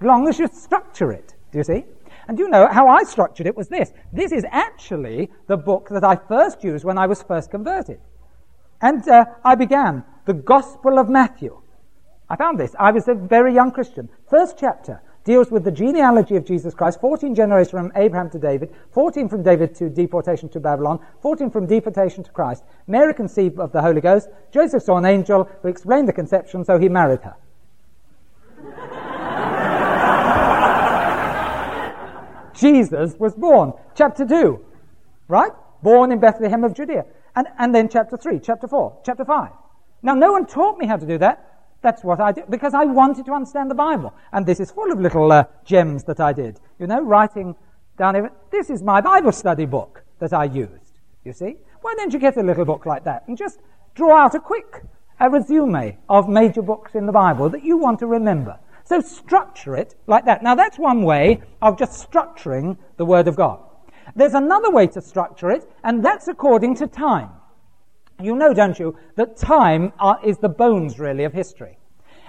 [0.01, 1.35] as long as you structure it.
[1.53, 1.85] Do you see?
[2.29, 3.93] And you know how I structured it was this.
[4.13, 8.01] This is actually the book that I first used when I was first converted.
[8.81, 11.61] And uh, I began the Gospel of Matthew.
[12.29, 12.75] I found this.
[12.79, 14.09] I was a very young Christian.
[14.29, 18.73] First chapter deals with the genealogy of Jesus Christ, 14 generations from Abraham to David,
[18.93, 22.63] 14 from David to deportation to Babylon, 14 from deportation to Christ.
[22.87, 24.29] Mary conceived of the Holy Ghost.
[24.53, 27.35] Joseph saw an angel who explained the conception, so he married her.
[32.55, 33.73] Jesus was born.
[33.97, 34.65] Chapter 2,
[35.27, 35.51] right?
[35.83, 37.05] Born in Bethlehem of Judea.
[37.35, 39.51] And, and then chapter 3, chapter 4, chapter 5.
[40.03, 41.56] Now, no one taught me how to do that.
[41.83, 44.15] That's what I did because I wanted to understand the Bible.
[44.33, 46.61] And this is full of little uh, gems that I did.
[46.79, 47.55] You know, writing
[47.97, 48.31] down here.
[48.51, 51.01] This is my Bible study book that I used.
[51.25, 51.57] You see?
[51.83, 53.61] Why don't you get a little book like that and just
[53.95, 54.83] draw out a quick
[55.19, 58.59] a resume of major books in the Bible that you want to remember?
[58.85, 60.43] So structure it like that.
[60.43, 63.61] Now that's one way of just structuring the Word of God.
[64.15, 67.31] There's another way to structure it, and that's according to time.
[68.23, 71.79] You know, don't you, that time are, is the bones, really, of history.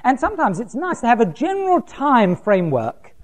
[0.03, 3.15] And sometimes it's nice to have a general time framework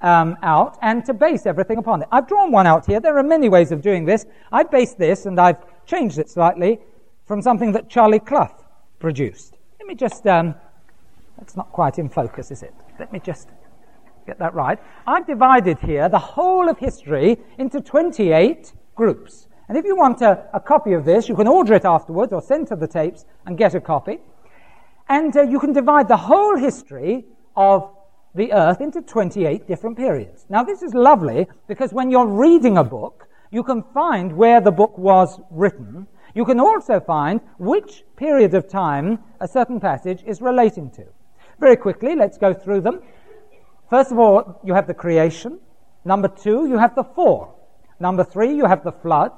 [0.00, 2.08] um, out and to base everything upon it.
[2.10, 3.00] I've drawn one out here.
[3.00, 4.26] There are many ways of doing this.
[4.50, 6.80] I've based this and I've changed it slightly
[7.26, 8.64] from something that Charlie Clough
[8.98, 9.56] produced.
[9.78, 10.54] Let me just, um,
[11.38, 12.74] that's not quite in focus, is it?
[12.98, 13.48] Let me just
[14.26, 14.78] get that right.
[15.06, 19.48] I've divided here the whole of history into 28 groups.
[19.68, 22.42] And if you want a, a, copy of this, you can order it afterwards or
[22.42, 24.18] send to the tapes and get a copy.
[25.08, 27.24] And uh, you can divide the whole history
[27.56, 27.94] of
[28.34, 30.46] the earth into 28 different periods.
[30.48, 34.72] Now, this is lovely because when you're reading a book, you can find where the
[34.72, 36.06] book was written.
[36.34, 41.04] You can also find which period of time a certain passage is relating to.
[41.60, 43.02] Very quickly, let's go through them.
[43.90, 45.60] First of all, you have the creation.
[46.04, 47.58] Number two, you have the fall.
[48.00, 49.32] Number three, you have the flood.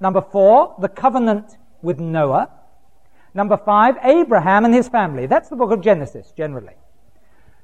[0.00, 2.50] Number four, the covenant with Noah.
[3.34, 5.26] Number five, Abraham and his family.
[5.26, 6.74] That's the book of Genesis, generally.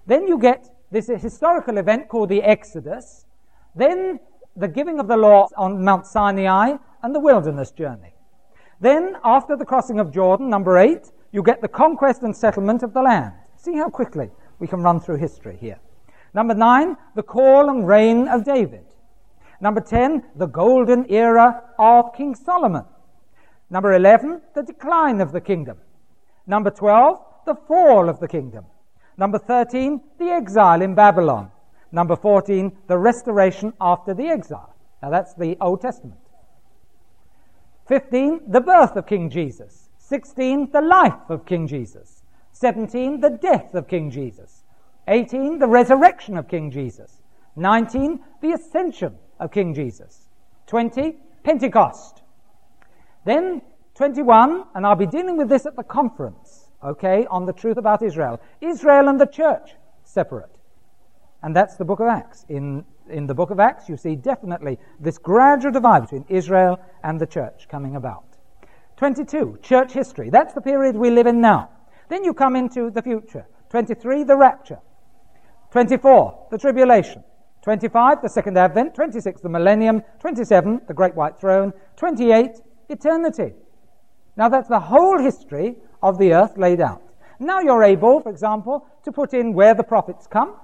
[0.06, 3.26] Then you get this historical event called the Exodus.
[3.74, 4.20] Then
[4.56, 8.14] the giving of the law on Mount Sinai and the wilderness journey.
[8.80, 12.92] Then, after the crossing of Jordan, number eight, you get the conquest and settlement of
[12.92, 13.32] the land.
[13.56, 15.78] See how quickly we can run through history here.
[16.34, 18.84] Number nine, the call and reign of David.
[19.60, 22.84] Number 10, the golden era of King Solomon.
[23.70, 25.78] Number 11, the decline of the kingdom.
[26.46, 28.66] Number 12, the fall of the kingdom.
[29.16, 31.50] Number 13, the exile in Babylon.
[31.92, 34.74] Number 14, the restoration after the exile.
[35.02, 36.20] Now that's the Old Testament.
[37.86, 39.88] 15, the birth of King Jesus.
[39.98, 42.22] 16, the life of King Jesus.
[42.52, 44.64] 17, the death of King Jesus.
[45.08, 47.20] 18, the resurrection of King Jesus.
[47.56, 50.28] 19, the ascension of King Jesus.
[50.66, 52.22] 20, Pentecost.
[53.24, 53.62] Then
[53.94, 58.02] 21, and I'll be dealing with this at the conference, okay, on the truth about
[58.02, 58.40] Israel.
[58.60, 59.72] Israel and the church,
[60.02, 60.50] separate.
[61.42, 62.44] And that's the book of Acts.
[62.48, 67.20] In, in the book of Acts, you see definitely this gradual divide between Israel and
[67.20, 68.24] the church coming about.
[68.96, 70.30] 22, church history.
[70.30, 71.70] That's the period we live in now.
[72.08, 73.46] Then you come into the future.
[73.70, 74.78] 23, the rapture.
[75.70, 77.24] 24, the tribulation.
[77.64, 78.94] 25, the second advent.
[78.94, 80.02] 26, the millennium.
[80.20, 81.72] 27, the great white throne.
[81.96, 82.60] 28,
[82.90, 83.54] eternity.
[84.36, 87.02] Now that's the whole history of the earth laid out.
[87.40, 90.56] Now you're able, for example, to put in where the prophets come,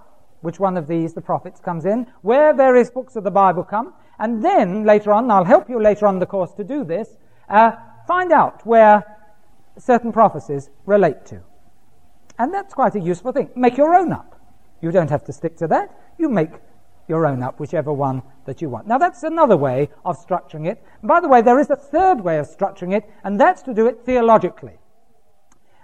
[0.43, 3.95] which one of these the prophets comes in, where various books of the Bible come,
[4.19, 7.17] and then later on, I'll help you later on the course to do this,
[7.49, 7.73] uh,
[8.07, 9.05] find out where
[9.79, 11.41] certain prophecies relate to.
[12.39, 13.49] And that's quite a useful thing.
[13.57, 14.39] Make your own up.
[14.83, 15.99] You don't have to stick to that.
[16.19, 16.51] You make
[17.11, 18.87] your own up, whichever one that you want.
[18.87, 20.83] Now, that's another way of structuring it.
[21.03, 23.75] And by the way, there is a third way of structuring it, and that's to
[23.75, 24.79] do it theologically.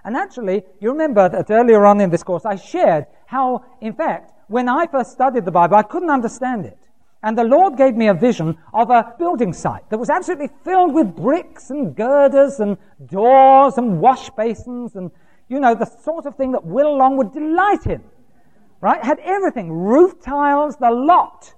[0.04, 4.32] And actually, you remember that earlier on in this course, I shared how, in fact,
[4.48, 6.78] when I first studied the Bible, I couldn't understand it.
[7.22, 10.94] And the Lord gave me a vision of a building site that was absolutely filled
[10.94, 15.10] with bricks and girders and doors and wash basins and,
[15.48, 18.04] you know, the sort of thing that Will Long would delight in.
[18.80, 19.02] Right?
[19.02, 19.72] Had everything.
[19.72, 21.54] Roof tiles, the lot.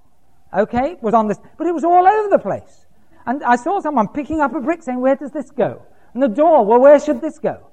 [0.57, 0.97] Okay?
[1.01, 1.39] Was on this.
[1.57, 2.87] But it was all over the place.
[3.27, 5.83] And I saw someone picking up a brick saying, where does this go?
[6.15, 7.69] And the door, well, where should this go?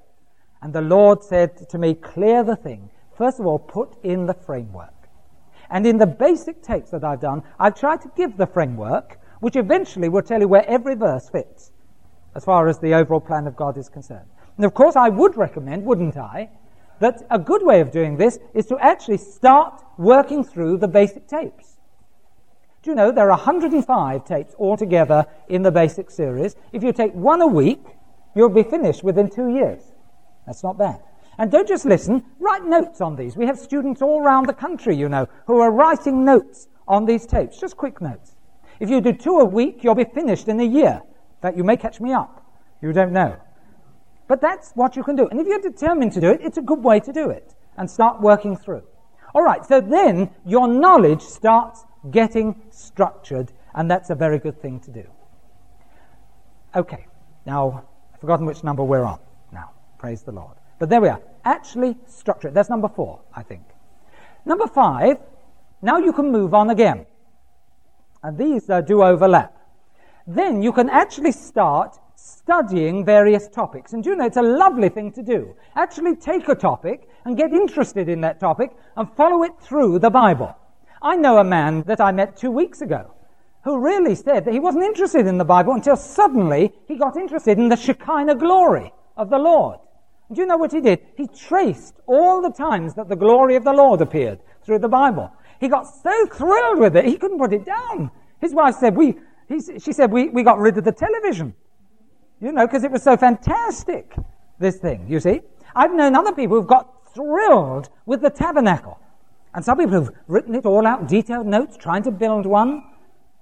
[0.61, 2.89] And the Lord said to me, clear the thing.
[3.17, 4.89] First of all, put in the framework.
[5.69, 9.55] And in the basic tapes that I've done, I've tried to give the framework, which
[9.55, 11.71] eventually will tell you where every verse fits,
[12.35, 14.27] as far as the overall plan of God is concerned.
[14.57, 16.49] And of course, I would recommend, wouldn't I,
[16.99, 21.27] that a good way of doing this is to actually start working through the basic
[21.27, 21.77] tapes.
[22.83, 26.55] Do you know there are 105 tapes altogether in the basic series?
[26.71, 27.81] If you take one a week,
[28.35, 29.81] you'll be finished within two years.
[30.45, 31.01] That's not bad.
[31.37, 33.35] And don't just listen, write notes on these.
[33.35, 37.25] We have students all around the country, you know, who are writing notes on these
[37.25, 38.35] tapes, just quick notes.
[38.79, 41.01] If you do two a week, you'll be finished in a year.
[41.41, 42.45] Fact, you may catch me up.
[42.81, 43.37] You don't know.
[44.27, 45.27] But that's what you can do.
[45.27, 47.89] And if you're determined to do it, it's a good way to do it and
[47.89, 48.83] start working through.
[49.33, 54.79] All right, so then your knowledge starts getting structured, and that's a very good thing
[54.81, 55.03] to do.
[56.75, 57.05] Okay,
[57.45, 59.19] now I've forgotten which number we're on
[59.51, 59.71] now.
[59.97, 60.55] Praise the Lord.
[60.79, 61.21] But there we are.
[61.43, 62.53] Actually structure it.
[62.53, 63.63] That's number four, I think.
[64.45, 65.17] Number five,
[65.81, 67.05] now you can move on again.
[68.23, 69.55] And these uh, do overlap.
[70.27, 73.93] Then you can actually start studying various topics.
[73.93, 75.55] And you know, it's a lovely thing to do.
[75.75, 80.09] Actually take a topic and get interested in that topic and follow it through the
[80.09, 80.55] Bible.
[81.01, 83.11] I know a man that I met two weeks ago
[83.63, 87.57] who really said that he wasn't interested in the Bible until suddenly he got interested
[87.57, 89.79] in the Shekinah glory of the Lord.
[90.31, 91.01] Do you know what he did?
[91.15, 95.31] He traced all the times that the glory of the Lord appeared through the Bible.
[95.59, 98.09] He got so thrilled with it, he couldn't put it down.
[98.41, 99.15] His wife said, we,
[99.47, 101.53] he, she said, we, we got rid of the television.
[102.45, 104.15] You know, because it was so fantastic,
[104.59, 105.41] this thing, you see.
[105.75, 108.99] I've known other people who've got thrilled with the tabernacle.
[109.55, 112.83] And some people have written it all out, detailed notes, trying to build one.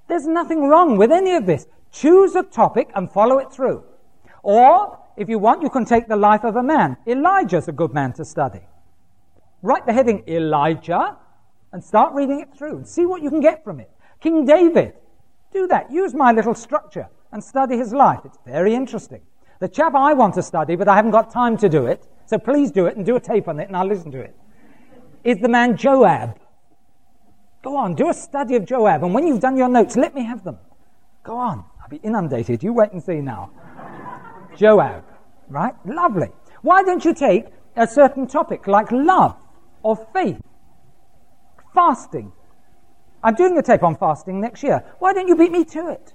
[0.07, 1.67] There's nothing wrong with any of this.
[1.91, 3.83] Choose a topic and follow it through.
[4.41, 6.95] Or if you want, you can take the life of a man.
[7.05, 8.61] Elijah's a good man to study.
[9.61, 11.17] Write the heading Elijah
[11.73, 13.91] and start reading it through and see what you can get from it.
[14.21, 14.93] King David,
[15.51, 15.91] do that.
[15.91, 18.19] Use my little structure and study his life.
[18.23, 19.21] It's very interesting.
[19.59, 22.37] The chap I want to study, but I haven't got time to do it, so
[22.37, 24.35] please do it and do a tape on it and I'll listen to it,
[25.23, 26.39] is the man Joab.
[27.63, 30.23] Go on, do a study of Joab, and when you've done your notes, let me
[30.23, 30.57] have them.
[31.23, 31.65] Go on.
[31.81, 32.61] I'll be inundated.
[32.61, 33.51] You wait and see now.
[34.55, 35.03] Joab,
[35.49, 35.73] right?
[35.85, 36.29] Lovely.
[36.61, 39.35] Why don't you take a certain topic like love
[39.81, 40.39] or faith,
[41.73, 42.31] fasting?
[43.23, 44.83] I'm doing a tape on fasting next year.
[44.99, 46.13] Why don't you beat me to it?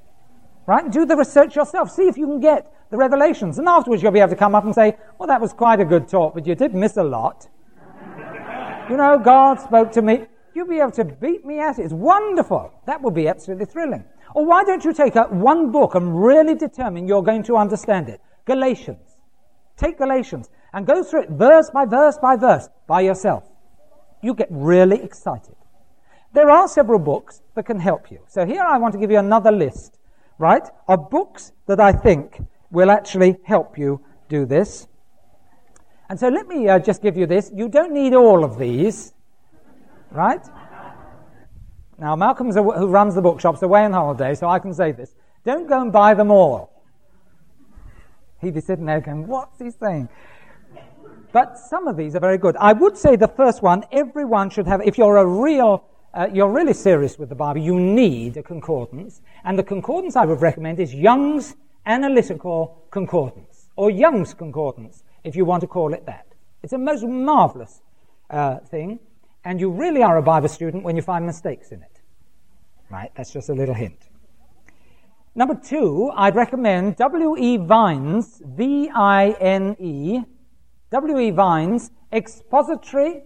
[0.69, 0.91] Right?
[0.91, 1.91] Do the research yourself.
[1.91, 3.59] See if you can get the revelations.
[3.59, 5.85] And afterwards you'll be able to come up and say, well, that was quite a
[5.85, 7.49] good talk, but you did miss a lot.
[8.91, 10.27] you know, God spoke to me.
[10.55, 11.85] You'll be able to beat me at it.
[11.85, 12.71] It's wonderful.
[12.85, 14.05] That would be absolutely thrilling.
[14.35, 18.11] Or why don't you take out one book and really determine you're going to understand
[18.11, 18.21] it?
[18.45, 19.17] Galatians.
[19.79, 23.45] Take Galatians and go through it verse by verse by verse by yourself.
[24.23, 25.55] You get really excited.
[26.35, 28.19] There are several books that can help you.
[28.29, 29.98] So here I want to give you another list,
[30.39, 34.89] right, of books that I think will actually help you do this.
[36.09, 37.51] And so let me uh, just give you this.
[37.55, 39.13] You don't need all of these,
[40.11, 40.45] right?
[41.99, 45.15] Now, Malcolm, who runs the bookshops, away on holiday, so I can say this.
[45.45, 46.73] Don't go and buy them all.
[48.41, 50.09] He'd be sitting there going, What's he saying?
[51.33, 52.57] But some of these are very good.
[52.57, 55.85] I would say the first one, everyone should have, if you're a real,
[56.15, 59.21] uh, you're really serious with the Bible, you need a concordance.
[59.45, 61.57] And the concordance I would recommend is Young's
[61.87, 66.27] Analytical Concordance, or Young's Concordance, if you want to call it that.
[66.63, 67.83] It's a most marvelous
[68.31, 69.01] uh, thing,
[69.45, 72.01] and you really are a Bible student when you find mistakes in it.
[72.91, 73.11] Right?
[73.17, 74.09] That's just a little hint.
[75.35, 77.59] Number two, I'd recommend W.E.
[77.59, 80.21] Vine's, V I N E,
[80.91, 81.31] W.E.
[81.31, 83.23] Vine's Expository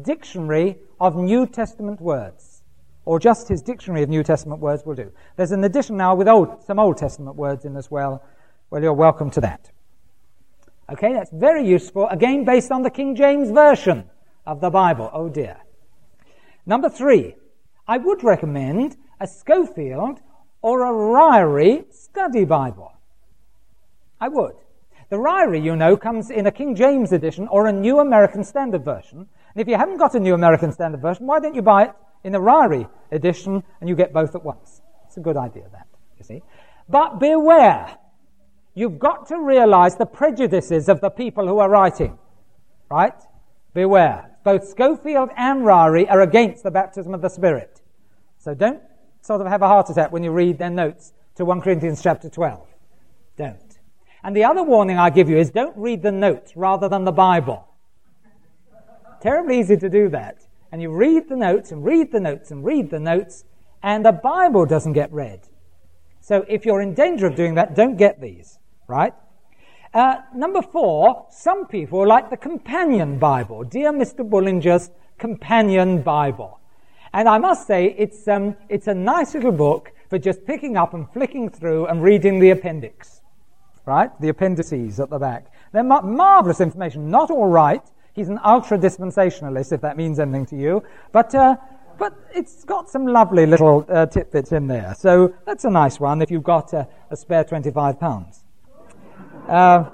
[0.00, 2.62] Dictionary of New Testament Words,
[3.04, 5.10] or just his Dictionary of New Testament Words will do.
[5.36, 8.24] There's an edition now with old, some Old Testament words in as well.
[8.70, 9.70] Well, you're welcome to that.
[10.90, 14.08] Okay, that's very useful, again based on the King James Version
[14.46, 15.10] of the Bible.
[15.12, 15.56] Oh dear.
[16.66, 17.36] Number three,
[17.86, 20.20] I would recommend a Scofield
[20.62, 22.92] or a Ryrie study Bible.
[24.20, 24.54] I would.
[25.08, 28.84] The Ryrie, you know, comes in a King James edition or a New American Standard
[28.84, 29.28] Version.
[29.54, 31.92] And if you haven't got a New American Standard Version, why don't you buy it
[32.24, 34.82] in a Ryrie edition and you get both at once?
[35.06, 35.86] It's a good idea, that,
[36.18, 36.42] you see.
[36.88, 37.96] But beware.
[38.74, 42.18] You've got to realize the prejudices of the people who are writing.
[42.88, 43.14] Right?
[43.74, 44.30] Beware.
[44.44, 47.80] Both Scofield and Ryrie are against the baptism of the Spirit.
[48.38, 48.80] So don't
[49.20, 52.28] sort of have a heart attack when you read their notes to 1 Corinthians chapter
[52.28, 52.66] 12.
[53.36, 53.78] Don't.
[54.22, 57.12] And the other warning I give you is don't read the notes rather than the
[57.12, 57.66] Bible.
[59.20, 60.38] Terribly easy to do that.
[60.72, 63.44] And you read the notes and read the notes and read the notes,
[63.82, 65.40] and the Bible doesn't get read.
[66.20, 69.14] So if you're in danger of doing that, don't get these, right?
[69.92, 74.28] Uh, number four, some people like the companion Bible, dear Mr.
[74.28, 76.60] Bullinger's companion Bible.
[77.12, 80.94] And I must say, it's, um, it's a nice little book for just picking up
[80.94, 83.22] and flicking through and reading the appendix.
[83.84, 84.10] Right?
[84.20, 85.46] The appendices at the back.
[85.72, 87.10] They're mar- marvelous information.
[87.10, 87.82] Not all right.
[88.14, 90.82] He's an ultra dispensationalist, if that means anything to you.
[91.12, 91.56] But, uh,
[91.98, 94.94] but it's got some lovely little uh, tidbits in there.
[94.98, 98.42] So that's a nice one if you've got a spare £25.
[99.48, 99.90] Uh,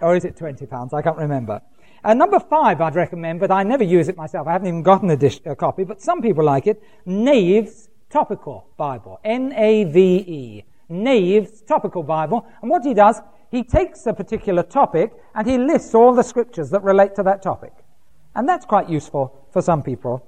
[0.00, 0.92] or is it £20?
[0.92, 1.60] I can't remember.
[2.04, 4.46] Uh, number five, I'd recommend, but I never use it myself.
[4.46, 6.82] I haven't even gotten a, dish, a copy, but some people like it.
[7.04, 9.20] Nave's Topical Bible.
[9.24, 10.64] N-A-V-E.
[10.88, 12.46] Nave's Topical Bible.
[12.62, 13.20] And what he does,
[13.50, 17.42] he takes a particular topic and he lists all the scriptures that relate to that
[17.42, 17.72] topic.
[18.34, 20.24] And that's quite useful for some people.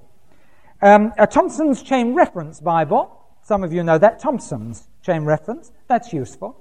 [0.81, 3.17] Um, a Thompson's Chain Reference Bible.
[3.43, 4.19] Some of you know that.
[4.19, 5.71] Thompson's Chain Reference.
[5.87, 6.59] That's useful.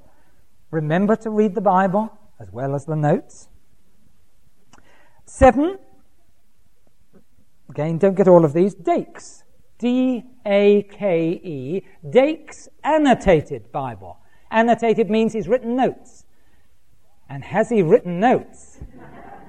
[0.70, 3.48] Remember to read the Bible as well as the notes.
[5.24, 5.78] Seven,
[7.68, 9.44] again, don't get all of these, Dakes.
[9.78, 14.18] D A K E, Dake's Annotated Bible.
[14.50, 16.24] Annotated means he's written notes.
[17.30, 18.80] And has he written notes?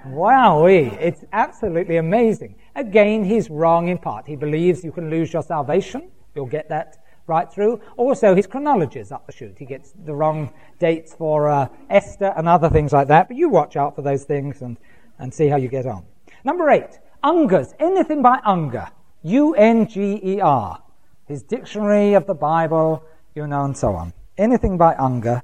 [0.08, 2.56] Wowee, it's absolutely amazing.
[2.76, 4.26] Again, he's wrong in part.
[4.26, 6.10] He believes you can lose your salvation.
[6.34, 7.82] You'll get that right through.
[7.98, 9.58] Also, his chronology is up the chute.
[9.60, 13.28] He gets the wrong dates for uh, Esther and other things like that.
[13.28, 14.78] But you watch out for those things and
[15.22, 16.04] and see how you get on.
[16.44, 17.74] Number eight, Unger's.
[17.80, 18.88] Anything by Unger.
[19.24, 20.82] U-N-G-E-R.
[21.28, 23.04] His dictionary of the Bible,
[23.36, 24.14] you know, and so on.
[24.38, 25.44] Anything by Unger.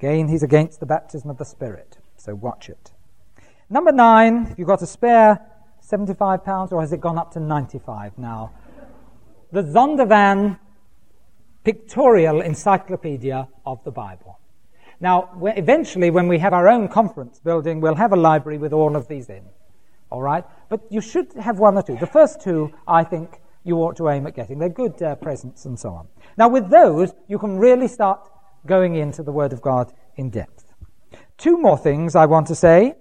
[0.00, 1.98] Again, he's against the baptism of the Spirit.
[2.16, 2.92] So watch it.
[3.68, 5.38] Number nine, if you've got a spare
[5.80, 8.50] 75 pounds, or has it gone up to 95 now?
[9.52, 10.58] The Zondervan
[11.64, 14.38] Pictorial Encyclopedia of the Bible.
[15.00, 18.96] Now, eventually, when we have our own conference building, we'll have a library with all
[18.96, 19.44] of these in.
[20.08, 20.46] All right?
[20.70, 21.98] But you should have one or two.
[21.98, 24.58] The first two, I think, you ought to aim at getting.
[24.58, 26.08] They're good uh, presents and so on.
[26.38, 28.26] Now, with those, you can really start
[28.66, 30.72] going into the Word of God in depth.
[31.38, 32.94] Two more things I want to say.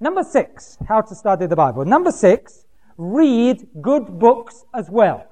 [0.00, 1.84] Number six, how to study the Bible.
[1.84, 2.64] Number six,
[2.96, 5.26] read good books as well.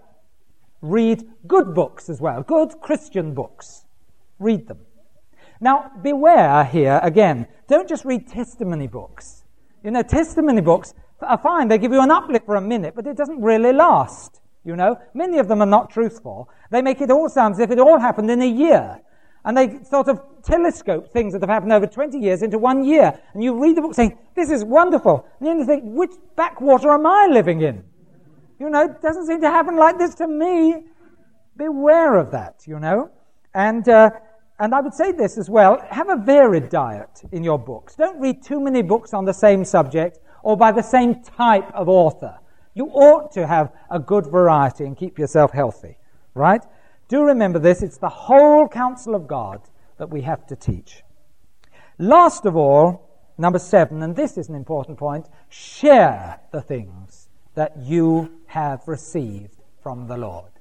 [0.81, 2.43] Read good books as well.
[2.43, 3.85] Good Christian books.
[4.39, 4.79] Read them.
[5.61, 7.49] Now, beware here again.
[7.67, 9.43] Don't just read testimony books.
[9.83, 11.69] You know, testimony books are fine.
[11.69, 14.41] They give you an uplift for a minute, but it doesn't really last.
[14.65, 16.49] You know, many of them are not truthful.
[16.71, 19.01] They make it all sound as if it all happened in a year.
[19.45, 23.19] And they sort of telescope things that have happened over 20 years into one year.
[23.33, 25.27] And you read the book saying, this is wonderful.
[25.39, 27.85] And then you think, which backwater am I living in?
[28.59, 30.85] You know, it doesn't seem to happen like this to me.
[31.57, 33.11] Beware of that, you know.
[33.55, 34.11] And uh,
[34.61, 37.95] and I would say this as well have a varied diet in your books.
[37.95, 41.89] Don't read too many books on the same subject or by the same type of
[41.89, 42.39] author.
[42.75, 45.99] You ought to have a good variety and keep yourself healthy,
[46.35, 46.63] right?
[47.09, 49.63] Do remember this it's the whole counsel of God
[49.97, 51.03] that we have to teach.
[51.99, 53.09] Last of all,
[53.39, 59.57] number seven, and this is an important point, share the things that you have received
[59.83, 60.53] from the Lord.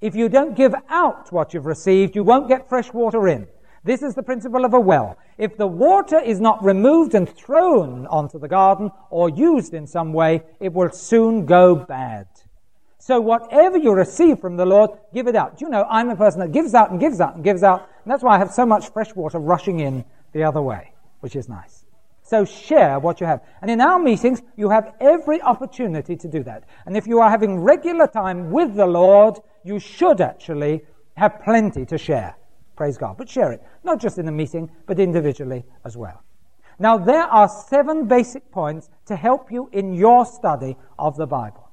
[0.00, 3.46] If you don't give out what you've received, you won't get fresh water in.
[3.84, 5.18] This is the principle of a well.
[5.36, 10.12] If the water is not removed and thrown onto the garden or used in some
[10.12, 12.26] way, it will soon go bad.
[13.04, 15.58] So whatever you receive from the Lord, give it out.
[15.58, 17.86] Do you know, I'm a person that gives out and gives out and gives out,
[18.02, 21.36] and that's why I have so much fresh water rushing in the other way, which
[21.36, 21.84] is nice.
[22.22, 23.42] So share what you have.
[23.60, 26.64] And in our meetings, you have every opportunity to do that.
[26.86, 30.86] And if you are having regular time with the Lord, you should actually
[31.18, 32.34] have plenty to share.
[32.74, 33.18] Praise God.
[33.18, 33.62] But share it.
[33.82, 36.22] Not just in the meeting, but individually as well.
[36.78, 41.63] Now, there are seven basic points to help you in your study of the Bible.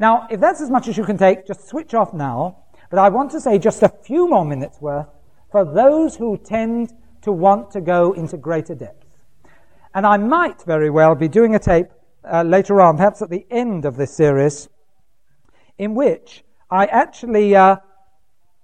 [0.00, 2.64] Now, if that's as much as you can take, just switch off now.
[2.88, 5.06] But I want to say just a few more minutes worth
[5.52, 9.06] for those who tend to want to go into greater depth.
[9.94, 11.88] And I might very well be doing a tape
[12.24, 14.70] uh, later on, perhaps at the end of this series,
[15.76, 17.76] in which I actually uh,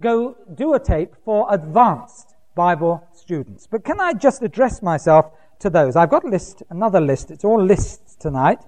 [0.01, 3.67] go do a tape for advanced Bible students.
[3.67, 5.27] But can I just address myself
[5.59, 5.97] to those?
[5.97, 8.61] I've got a list, another list, it's all lists tonight,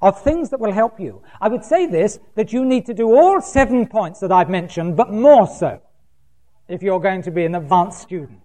[0.00, 1.22] of things that will help you.
[1.40, 4.96] I would say this, that you need to do all seven points that I've mentioned,
[4.96, 5.80] but more so
[6.68, 8.42] if you're going to be an advanced student.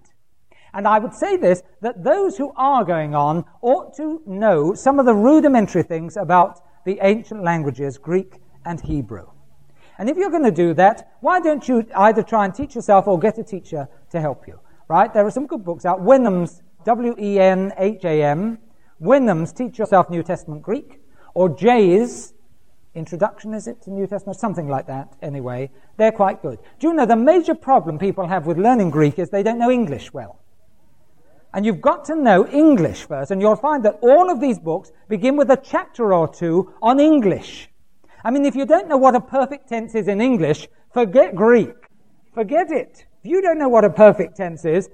[0.73, 4.99] And I would say this, that those who are going on ought to know some
[4.99, 9.27] of the rudimentary things about the ancient languages, Greek and Hebrew.
[9.99, 13.07] And if you're going to do that, why don't you either try and teach yourself
[13.07, 14.59] or get a teacher to help you?
[14.87, 15.13] Right?
[15.13, 16.01] There are some good books out.
[16.01, 18.57] Wenham's, W-E-N-H-A-M,
[18.99, 21.02] Wenham's Teach Yourself New Testament Greek,
[21.33, 22.33] or Jay's
[22.95, 24.39] Introduction, is it, to New Testament?
[24.39, 25.71] Something like that, anyway.
[25.97, 26.59] They're quite good.
[26.79, 29.71] Do you know the major problem people have with learning Greek is they don't know
[29.71, 30.39] English well.
[31.55, 34.91] And you've got to know English first, and you'll find that all of these books
[35.07, 37.69] begin with a chapter or two on English.
[38.23, 41.73] I mean, if you don't know what a perfect tense is in English, forget Greek.
[42.33, 43.05] Forget it.
[43.23, 44.89] If you don't know what a perfect tense is,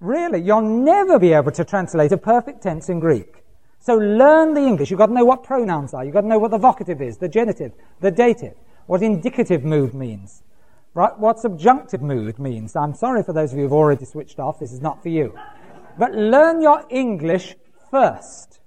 [0.00, 3.44] really, you'll never be able to translate a perfect tense in Greek.
[3.86, 4.90] So learn the English.
[4.90, 6.04] You've got to know what pronouns are.
[6.04, 8.54] You've got to know what the vocative is, the genitive, the dative,
[8.86, 10.42] what indicative mood means,
[10.94, 11.16] right?
[11.16, 12.74] What subjunctive mood means.
[12.74, 14.58] I'm sorry for those of you who've already switched off.
[14.58, 15.38] This is not for you.
[15.96, 17.54] But learn your English
[17.88, 18.58] first.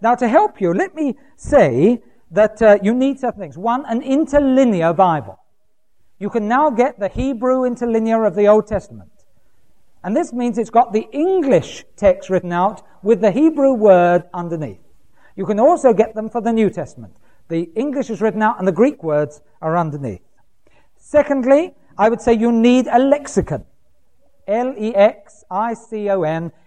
[0.00, 2.02] Now, to help you, let me say
[2.32, 3.56] that uh, you need certain things.
[3.56, 5.38] One, an interlinear Bible.
[6.18, 9.12] You can now get the Hebrew interlinear of the Old Testament.
[10.02, 14.80] And this means it's got the English text written out with the Hebrew word underneath.
[15.36, 17.16] You can also get them for the New Testament.
[17.48, 20.26] The English is written out and the Greek words are underneath.
[20.96, 23.64] Secondly, I would say you need a lexicon.
[24.48, 24.92] L-E-X-I-C-O-N.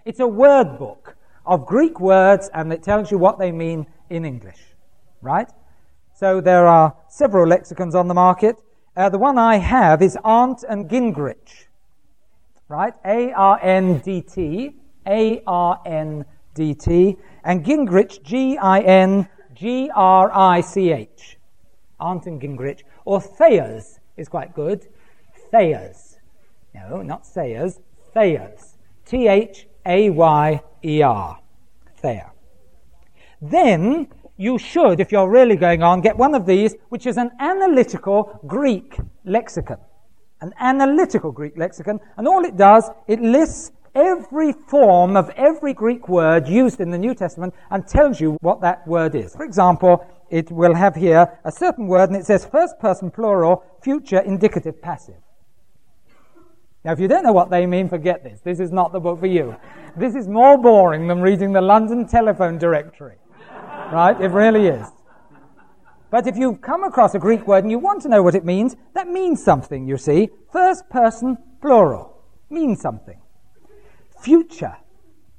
[0.05, 4.25] It's a word book of Greek words and it tells you what they mean in
[4.25, 4.69] English
[5.21, 5.49] right?
[6.15, 8.57] So there are several lexicons on the market.
[8.95, 11.67] Uh, the one I have is Arndt and Gingrich,
[12.67, 12.93] right?
[13.05, 14.75] A R N D T,
[15.09, 16.23] A R N
[16.53, 21.37] D T, and Gingrich, G I N G R I C H.
[21.99, 22.83] Arndt and Gingrich.
[23.05, 24.87] Or Thayers is quite good.
[25.51, 26.17] Thayers.
[26.73, 27.79] No, not Sayers.
[28.13, 28.77] Thayers.
[29.05, 31.39] T H A Y E R.
[31.97, 32.31] Thayer.
[33.41, 34.07] Then
[34.37, 38.39] you should, if you're really going on, get one of these, which is an analytical
[38.47, 39.77] Greek lexicon.
[40.41, 41.99] An analytical Greek lexicon.
[42.17, 46.97] And all it does, it lists every form of every Greek word used in the
[46.97, 49.35] New Testament and tells you what that word is.
[49.35, 53.63] For example, it will have here a certain word and it says first person plural,
[53.81, 55.21] future indicative passive.
[56.85, 58.39] Now, if you don't know what they mean, forget this.
[58.41, 59.55] This is not the book for you.
[59.97, 63.17] This is more boring than reading the London telephone directory
[63.91, 64.19] right?
[64.19, 64.87] It really is.
[66.11, 68.43] But if you come across a Greek word and you want to know what it
[68.43, 70.29] means, that means something, you see.
[70.51, 73.19] First person, plural, means something.
[74.21, 74.75] Future,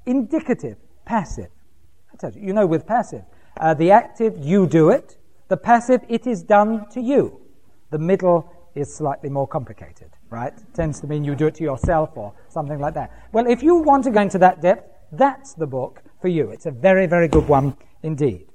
[0.07, 1.51] indicative, passive.
[2.13, 3.25] I told you, you know with passive.
[3.59, 5.19] Uh, the active, you do it.
[5.49, 7.41] The passive, it is done to you.
[7.91, 10.53] The middle is slightly more complicated, right?
[10.53, 13.11] It tends to mean you do it to yourself or something like that.
[13.33, 16.51] Well, if you want to go into that depth, that's the book for you.
[16.51, 18.47] It's a very, very good one indeed.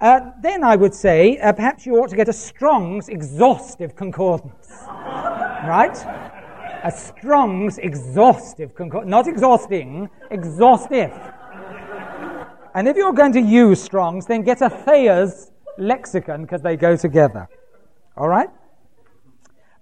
[0.00, 4.68] Uh, then I would say uh, perhaps you ought to get a Strong's exhaustive concordance.
[4.88, 5.96] right?
[6.84, 9.10] A Strong's exhaustive concordance.
[9.10, 11.12] Not exhausting, exhaustive.
[12.74, 16.96] And if you're going to use Strong's, then get a Thayer's lexicon because they go
[16.96, 17.48] together.
[18.16, 18.48] All right?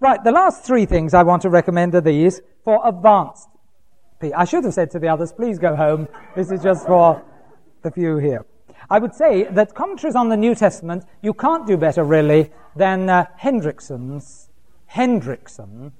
[0.00, 3.50] Right, the last three things I want to recommend are these for advanced
[4.36, 6.06] I should have said to the others, please go home.
[6.36, 7.22] This is just for
[7.82, 8.44] the few here.
[8.90, 13.08] I would say that commentaries on the New Testament, you can't do better really than
[13.08, 14.50] uh, Hendriksen's.
[14.92, 15.92] Hendrickson.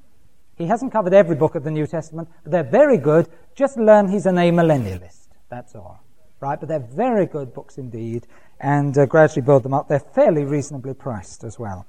[0.61, 3.31] He hasn't covered every book of the New Testament, but they're very good.
[3.55, 5.29] Just learn he's an amillennialist.
[5.49, 6.05] That's all.
[6.41, 6.61] Right?
[6.61, 8.27] But they're very good books indeed,
[8.61, 9.89] and uh, gradually build them up.
[9.89, 11.87] They're fairly reasonably priced as well.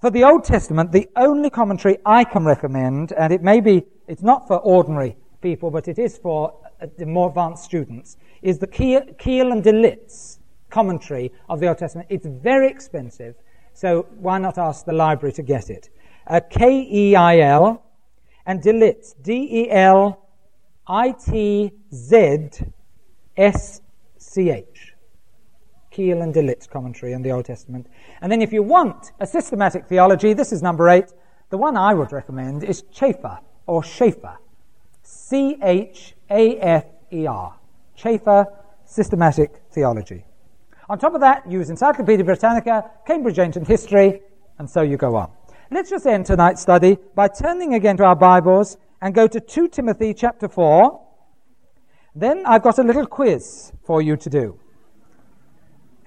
[0.00, 4.22] For the Old Testament, the only commentary I can recommend, and it may be, it's
[4.22, 8.68] not for ordinary people, but it is for uh, the more advanced students, is the
[8.68, 10.38] Keil and Delitzsch
[10.70, 12.06] commentary of the Old Testament.
[12.12, 13.34] It's very expensive,
[13.72, 15.88] so why not ask the library to get it?
[16.26, 17.82] Uh, K E I L
[18.46, 20.26] and Delitzsch, D E L
[20.86, 22.48] I T Z
[23.36, 23.80] S
[24.18, 24.94] C H.
[25.92, 27.86] Keil and Delitzsch commentary on the Old Testament.
[28.20, 31.12] And then if you want a systematic theology, this is number eight.
[31.50, 34.38] The one I would recommend is Chafer or Schaeffer.
[35.02, 37.54] C H A F E R.
[37.94, 38.46] Chafer
[38.84, 40.24] Systematic Theology.
[40.88, 44.20] On top of that, use Encyclopedia Britannica, Cambridge Ancient History,
[44.58, 45.30] and so you go on.
[45.70, 49.68] Let's just end tonight's study by turning again to our Bibles and go to 2
[49.68, 51.00] Timothy chapter 4.
[52.14, 54.60] Then I've got a little quiz for you to do.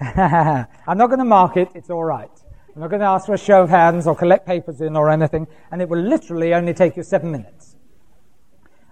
[0.00, 2.30] I'm not going to mark it, it's all right.
[2.74, 5.10] I'm not going to ask for a show of hands or collect papers in or
[5.10, 7.74] anything, and it will literally only take you seven minutes.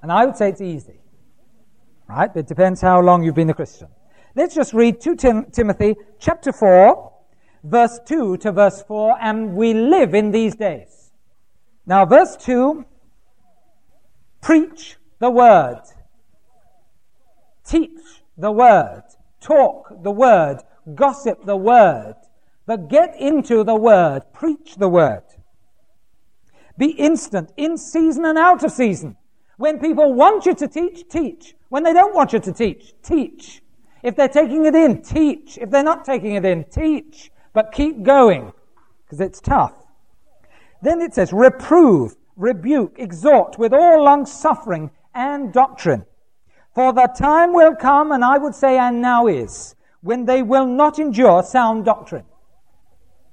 [0.03, 0.99] And I would say it's easy.
[2.09, 2.31] Right?
[2.35, 3.89] It depends how long you've been a Christian.
[4.35, 7.13] Let's just read 2 Tim- Timothy chapter 4,
[7.67, 11.11] verse 2 to verse 4, and we live in these days.
[11.85, 12.85] Now, verse 2
[14.41, 15.83] preach the word,
[17.65, 19.03] teach the word,
[19.41, 20.59] talk the word,
[20.95, 22.15] gossip the word,
[22.67, 25.23] but get into the word, preach the word.
[26.79, 29.17] Be instant, in season and out of season.
[29.57, 31.55] When people want you to teach, teach.
[31.71, 33.63] When they don't want you to teach, teach.
[34.03, 35.59] If they're taking it in, teach.
[35.59, 37.31] If they're not taking it in, teach.
[37.57, 38.53] But keep going,
[39.07, 39.73] because it's tough.
[40.83, 46.05] Then it says, reprove, rebuke, exhort with all long suffering and doctrine.
[46.75, 50.67] For the time will come, and I would say, and now is, when they will
[50.67, 52.27] not endure sound doctrine.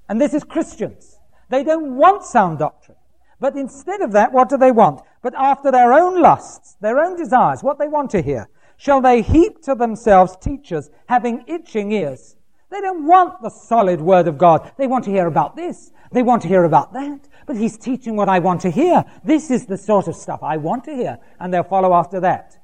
[0.08, 1.20] And this is Christians.
[1.50, 2.98] They don't want sound doctrine.
[3.41, 5.02] But instead of that, what do they want?
[5.22, 8.48] But after their own lusts, their own desires, what they want to hear,
[8.78, 12.38] shall they heap to themselves teachers having itching ears.
[12.74, 14.72] They don't want the solid word of God.
[14.78, 15.91] They want to hear about this.
[16.12, 17.30] They want to hear about that.
[17.45, 19.06] But he's teaching what I want to hear.
[19.24, 21.20] This is the sort of stuff I want to hear.
[21.40, 22.58] And they'll follow after that.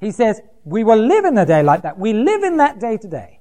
[0.00, 1.98] He says, we will live in a day like that.
[1.98, 3.40] We live in that day today.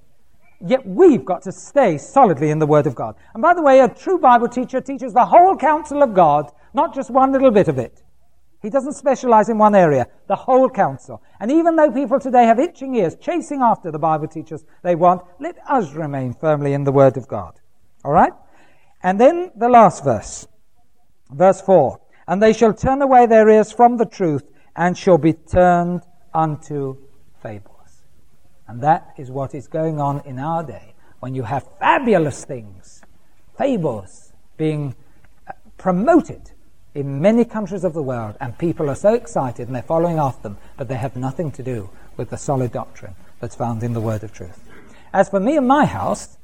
[0.60, 3.15] Yet we've got to stay solidly in the Word of God.
[3.36, 6.95] And by the way, a true Bible teacher teaches the whole counsel of God not
[6.95, 8.02] just one little bit of it.
[8.62, 11.22] He doesn't specialize in one area, the whole counsel.
[11.40, 15.24] And even though people today have itching ears, chasing after the Bible teachers they want,
[15.40, 17.60] let us remain firmly in the Word of God.
[18.06, 18.34] All right?
[19.02, 20.48] And then the last verse,
[21.32, 22.00] verse 4.
[22.28, 24.44] And they shall turn away their ears from the truth
[24.76, 26.02] and shall be turned
[26.34, 26.98] unto
[27.42, 28.04] fables.
[28.68, 33.02] And that is what is going on in our day when you have fabulous things,
[33.58, 34.96] fables, being
[35.48, 36.51] uh, promoted
[36.93, 40.43] in many countries of the world, and people are so excited and they're following after
[40.43, 44.01] them, but they have nothing to do with the solid doctrine that's found in the
[44.01, 44.59] Word of truth.
[45.13, 46.38] As for me and my house,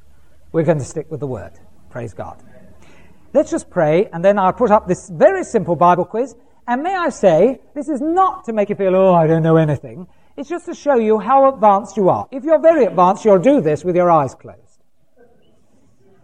[0.51, 1.51] we're going to stick with the Word.
[1.89, 2.41] Praise God.
[3.33, 6.35] Let's just pray, and then I'll put up this very simple Bible quiz.
[6.67, 9.57] And may I say, this is not to make you feel, oh, I don't know
[9.57, 10.07] anything.
[10.37, 12.27] It's just to show you how advanced you are.
[12.31, 14.61] If you're very advanced, you'll do this with your eyes closed.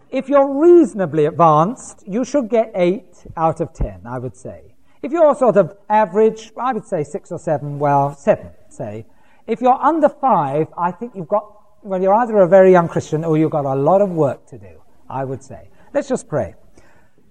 [0.10, 4.76] If you're reasonably advanced, you should get 8 out of 10, I would say.
[5.02, 9.06] If you're sort of average, I would say 6 or 7, well, 7, say.
[9.48, 11.46] If you're under 5, I think you've got,
[11.84, 14.58] well, you're either a very young Christian or you've got a lot of work to
[14.58, 15.70] do, I would say.
[15.94, 16.56] Let's just pray.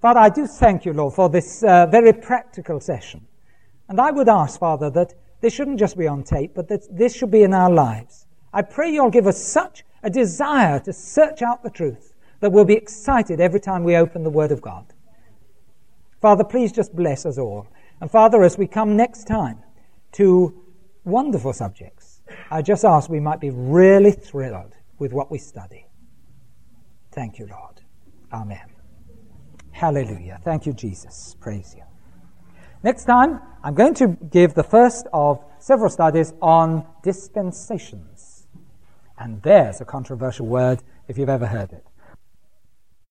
[0.03, 3.27] Father, I do thank you, Lord, for this uh, very practical session.
[3.89, 7.17] And I would ask, Father, that this shouldn't just be on tape, but that this
[7.17, 8.27] should be in our lives.
[8.53, 12.65] I pray you'll give us such a desire to search out the truth that we'll
[12.65, 14.92] be excited every time we open the Word of God.
[16.23, 17.67] Father, please just bless us all.
[18.01, 19.59] And Father, as we come next time
[20.13, 20.63] to
[21.05, 25.85] wonderful subjects, I just ask we might be really thrilled with what we study.
[27.11, 27.81] Thank you, Lord.
[28.33, 28.71] Amen.
[29.73, 30.41] Hallelujah.
[30.45, 31.37] Thank you, Jesus.
[31.41, 31.83] Praise you.
[32.85, 38.47] Next time, I'm going to give the first of several studies on dispensations.
[39.19, 41.85] And there's a controversial word if you've ever heard it.